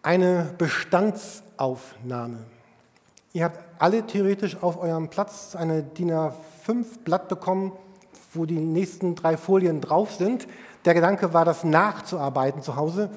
eine 0.00 0.54
Bestandsaufnahme. 0.56 2.44
Ihr 3.32 3.44
habt 3.44 3.65
alle 3.78 4.06
theoretisch 4.06 4.56
auf 4.62 4.80
eurem 4.80 5.08
Platz 5.08 5.56
eine 5.56 5.82
DIN 5.82 6.12
A5-Blatt 6.12 7.28
bekommen, 7.28 7.72
wo 8.34 8.44
die 8.44 8.58
nächsten 8.58 9.14
drei 9.14 9.36
Folien 9.36 9.80
drauf 9.80 10.14
sind. 10.14 10.46
Der 10.84 10.94
Gedanke 10.94 11.32
war, 11.32 11.44
das 11.44 11.64
nachzuarbeiten 11.64 12.62
zu 12.62 12.76
Hause, 12.76 13.10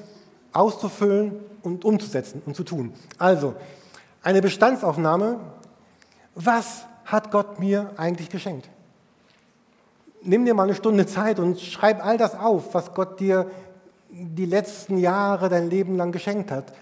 auszufüllen 0.53 1.39
und 1.61 1.85
umzusetzen 1.85 2.41
und 2.45 2.55
zu 2.55 2.63
tun. 2.63 2.93
Also, 3.17 3.55
eine 4.23 4.41
Bestandsaufnahme. 4.41 5.39
Was 6.35 6.85
hat 7.05 7.31
Gott 7.31 7.59
mir 7.59 7.91
eigentlich 7.97 8.29
geschenkt? 8.29 8.69
Nimm 10.21 10.45
dir 10.45 10.53
mal 10.53 10.63
eine 10.63 10.75
Stunde 10.75 11.05
Zeit 11.05 11.39
und 11.39 11.59
schreib 11.59 12.05
all 12.05 12.17
das 12.17 12.35
auf, 12.35 12.73
was 12.73 12.93
Gott 12.93 13.19
dir 13.19 13.49
die 14.09 14.45
letzten 14.45 14.97
Jahre, 14.97 15.49
dein 15.49 15.69
Leben 15.69 15.95
lang 15.95 16.11
geschenkt 16.11 16.51
hat. 16.51 16.73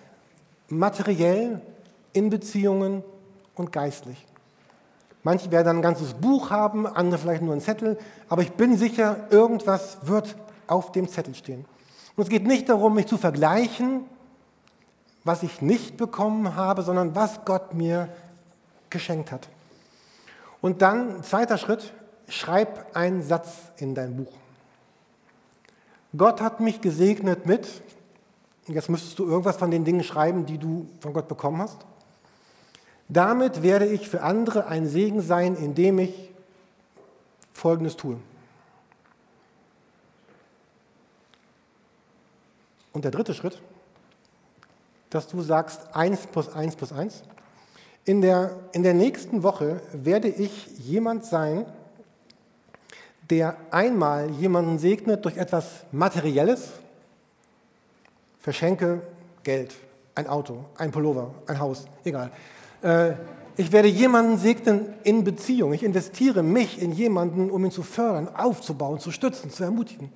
Materiell, 0.70 1.62
in 2.14 2.30
Beziehungen 2.30 3.04
und 3.58 3.72
geistlich. 3.72 4.26
Manche 5.24 5.52
werden 5.52 5.78
ein 5.78 5.82
ganzes 5.82 6.14
Buch 6.14 6.52
haben, 6.52 6.88
andere 6.88 7.20
vielleicht 7.20 7.42
nur 7.42 7.52
einen 7.52 7.62
Zettel, 7.62 7.98
aber 8.30 8.42
ich 8.42 8.54
bin 8.54 8.78
sicher, 8.78 9.28
irgendwas 9.30 9.98
wird 10.04 10.36
auf 10.68 10.92
dem 10.92 11.08
Zettel 11.10 11.36
stehen. 11.36 11.66
Und 12.16 12.24
es 12.24 12.30
geht 12.30 12.48
nicht 12.48 12.70
darum, 12.70 12.96
mich 12.96 13.08
zu 13.08 13.18
vergleichen, 13.18 14.06
was 15.24 15.44
ich 15.44 15.62
nicht 15.62 15.98
bekommen 15.98 16.56
habe, 16.56 16.82
sondern 16.82 17.14
was 17.16 17.44
Gott 17.44 17.74
mir 17.74 18.10
geschenkt 18.90 19.32
hat. 19.32 19.50
Und 20.62 20.82
dann, 20.82 21.24
zweiter 21.24 21.58
Schritt, 21.58 21.94
schreib 22.28 22.96
einen 22.96 23.22
Satz 23.22 23.72
in 23.78 23.94
dein 23.94 24.16
Buch. 24.16 24.32
Gott 26.16 26.42
hat 26.42 26.60
mich 26.60 26.82
gesegnet 26.82 27.46
mit, 27.46 27.68
jetzt 28.68 28.90
müsstest 28.90 29.20
du 29.20 29.26
irgendwas 29.26 29.58
von 29.58 29.70
den 29.70 29.84
Dingen 29.84 30.04
schreiben, 30.04 30.46
die 30.46 30.58
du 30.58 30.88
von 31.00 31.14
Gott 31.14 31.28
bekommen 31.28 31.62
hast. 31.62 31.86
Damit 33.10 33.64
werde 33.64 33.86
ich 33.86 34.10
für 34.10 34.22
andere 34.22 34.68
ein 34.68 34.88
Segen 34.88 35.22
sein, 35.22 35.56
indem 35.56 36.00
ich 36.00 36.32
Folgendes 37.54 37.96
tue. 37.96 38.18
Und 42.94 43.06
der 43.06 43.12
dritte 43.12 43.34
Schritt, 43.34 43.62
dass 45.10 45.28
du 45.28 45.42
sagst 45.42 45.96
1 45.96 46.28
plus 46.28 46.50
1 46.50 46.76
plus 46.76 46.92
1. 46.92 47.24
In 48.06 48.22
der, 48.22 48.58
in 48.72 48.84
der 48.84 48.94
nächsten 48.94 49.44
Woche 49.44 49.82
werde 49.94 50.28
ich 50.28 50.68
jemand 50.80 51.26
sein, 51.26 51.66
der 53.30 53.58
einmal 53.72 54.30
jemanden 54.32 54.80
segnet 54.80 55.26
durch 55.26 55.38
etwas 55.38 55.84
Materielles, 55.92 56.72
verschenke 58.40 59.02
Geld, 59.44 59.76
ein 60.16 60.28
Auto, 60.28 60.66
ein 60.78 60.92
Pullover, 60.92 61.34
ein 61.48 61.60
Haus, 61.60 61.86
egal. 62.04 62.32
Äh, 62.82 63.14
ich 63.56 63.72
werde 63.72 63.88
jemanden 63.88 64.38
segnen 64.38 64.94
in 65.04 65.24
Beziehung. 65.24 65.74
Ich 65.74 65.84
investiere 65.84 66.44
mich 66.44 66.80
in 66.82 66.92
jemanden, 66.92 67.50
um 67.50 67.66
ihn 67.66 67.72
zu 67.72 67.82
fördern, 67.82 68.30
aufzubauen, 68.36 69.00
zu 69.00 69.12
stützen, 69.12 69.50
zu 69.50 69.64
ermutigen. 69.64 70.12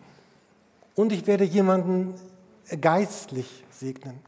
Und 0.96 1.12
ich 1.12 1.26
werde 1.26 1.44
jemanden 1.44 2.14
geistlich 2.80 3.64
segnen. 3.72 4.20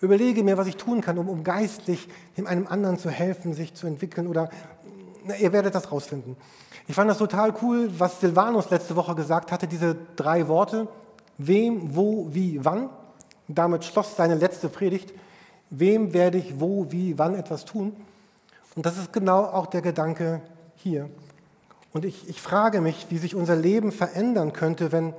Überlege 0.00 0.42
mir, 0.42 0.56
was 0.56 0.66
ich 0.66 0.76
tun 0.76 1.00
kann, 1.00 1.18
um, 1.18 1.28
um 1.28 1.44
geistlich 1.44 2.08
dem 2.36 2.46
einem 2.46 2.66
anderen 2.66 2.98
zu 2.98 3.10
helfen, 3.10 3.54
sich 3.54 3.74
zu 3.74 3.86
entwickeln 3.86 4.26
oder 4.26 4.50
na, 5.24 5.36
ihr 5.36 5.52
werdet 5.52 5.74
das 5.74 5.92
rausfinden. 5.92 6.36
Ich 6.88 6.94
fand 6.94 7.10
das 7.10 7.18
total 7.18 7.54
cool, 7.62 7.90
was 7.98 8.20
Silvanus 8.20 8.70
letzte 8.70 8.96
Woche 8.96 9.14
gesagt 9.14 9.52
hatte, 9.52 9.68
diese 9.68 9.96
drei 10.16 10.48
Worte, 10.48 10.88
wem, 11.38 11.94
wo, 11.94 12.28
wie, 12.32 12.64
wann. 12.64 12.90
damit 13.46 13.84
schloss 13.84 14.16
seine 14.16 14.34
letzte 14.34 14.68
Predigt, 14.68 15.12
wem 15.70 16.12
werde 16.12 16.38
ich 16.38 16.60
wo, 16.60 16.90
wie, 16.90 17.18
wann 17.18 17.34
etwas 17.34 17.64
tun. 17.64 17.96
Und 18.74 18.86
das 18.86 18.98
ist 18.98 19.12
genau 19.12 19.44
auch 19.44 19.66
der 19.66 19.82
Gedanke 19.82 20.42
hier. 20.76 21.08
Und 21.92 22.04
ich, 22.04 22.28
ich 22.28 22.40
frage 22.40 22.80
mich, 22.80 23.06
wie 23.10 23.18
sich 23.18 23.34
unser 23.34 23.56
Leben 23.56 23.90
verändern 23.90 24.52
könnte, 24.52 24.92
wenn 24.92 25.14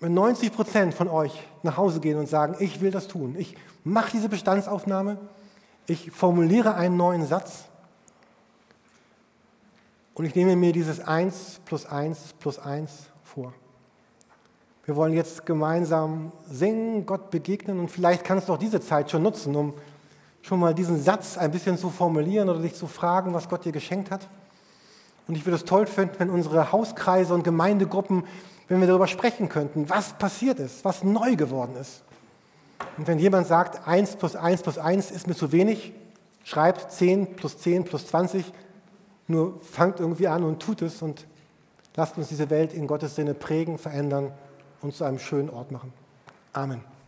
wenn 0.00 0.14
90 0.14 0.52
Prozent 0.52 0.94
von 0.94 1.08
euch 1.08 1.46
nach 1.62 1.76
Hause 1.76 2.00
gehen 2.00 2.18
und 2.18 2.26
sagen, 2.26 2.56
ich 2.58 2.80
will 2.80 2.90
das 2.90 3.06
tun, 3.06 3.36
ich 3.38 3.54
mache 3.84 4.10
diese 4.12 4.30
Bestandsaufnahme, 4.30 5.18
ich 5.86 6.10
formuliere 6.10 6.74
einen 6.74 6.96
neuen 6.96 7.26
Satz 7.26 7.64
und 10.14 10.24
ich 10.24 10.34
nehme 10.34 10.56
mir 10.56 10.72
dieses 10.72 11.00
1 11.00 11.60
plus 11.66 11.84
1 11.84 12.34
plus 12.40 12.58
1 12.58 12.90
vor. 13.24 13.52
Wir 14.84 14.96
wollen 14.96 15.12
jetzt 15.12 15.46
gemeinsam 15.46 16.32
singen, 16.50 17.06
Gott 17.06 17.30
begegnen 17.30 17.78
und 17.78 17.90
vielleicht 17.90 18.24
kannst 18.24 18.48
du 18.48 18.54
auch 18.54 18.58
diese 18.58 18.80
Zeit 18.80 19.10
schon 19.10 19.22
nutzen, 19.22 19.54
um 19.54 19.74
schon 20.42 20.58
mal 20.58 20.74
diesen 20.74 21.02
Satz 21.02 21.36
ein 21.36 21.50
bisschen 21.50 21.76
zu 21.76 21.90
formulieren 21.90 22.48
oder 22.48 22.60
dich 22.60 22.74
zu 22.74 22.86
fragen, 22.86 23.34
was 23.34 23.48
Gott 23.48 23.64
dir 23.64 23.72
geschenkt 23.72 24.10
hat. 24.10 24.26
Und 25.28 25.36
ich 25.36 25.44
würde 25.46 25.56
es 25.56 25.64
toll 25.64 25.86
finden, 25.86 26.14
wenn 26.18 26.30
unsere 26.30 26.72
Hauskreise 26.72 27.34
und 27.34 27.44
Gemeindegruppen 27.44 28.24
wenn 28.70 28.80
wir 28.80 28.86
darüber 28.86 29.08
sprechen 29.08 29.48
könnten, 29.48 29.90
was 29.90 30.12
passiert 30.12 30.60
ist, 30.60 30.84
was 30.84 31.02
neu 31.02 31.34
geworden 31.34 31.74
ist. 31.74 32.02
Und 32.96 33.08
wenn 33.08 33.18
jemand 33.18 33.48
sagt, 33.48 33.86
1 33.86 34.14
plus 34.16 34.36
1 34.36 34.62
plus 34.62 34.78
1 34.78 35.10
ist 35.10 35.26
mir 35.26 35.34
zu 35.34 35.50
wenig, 35.50 35.92
schreibt 36.44 36.92
10 36.92 37.34
plus 37.34 37.58
10 37.58 37.84
plus 37.84 38.06
20, 38.06 38.44
nur 39.26 39.58
fangt 39.60 39.98
irgendwie 39.98 40.28
an 40.28 40.44
und 40.44 40.62
tut 40.62 40.82
es 40.82 41.02
und 41.02 41.26
lasst 41.96 42.16
uns 42.16 42.28
diese 42.28 42.48
Welt 42.48 42.72
in 42.72 42.86
Gottes 42.86 43.16
Sinne 43.16 43.34
prägen, 43.34 43.76
verändern 43.76 44.30
und 44.82 44.94
zu 44.94 45.04
einem 45.04 45.18
schönen 45.18 45.50
Ort 45.50 45.70
machen. 45.70 45.92
Amen. 46.52 46.90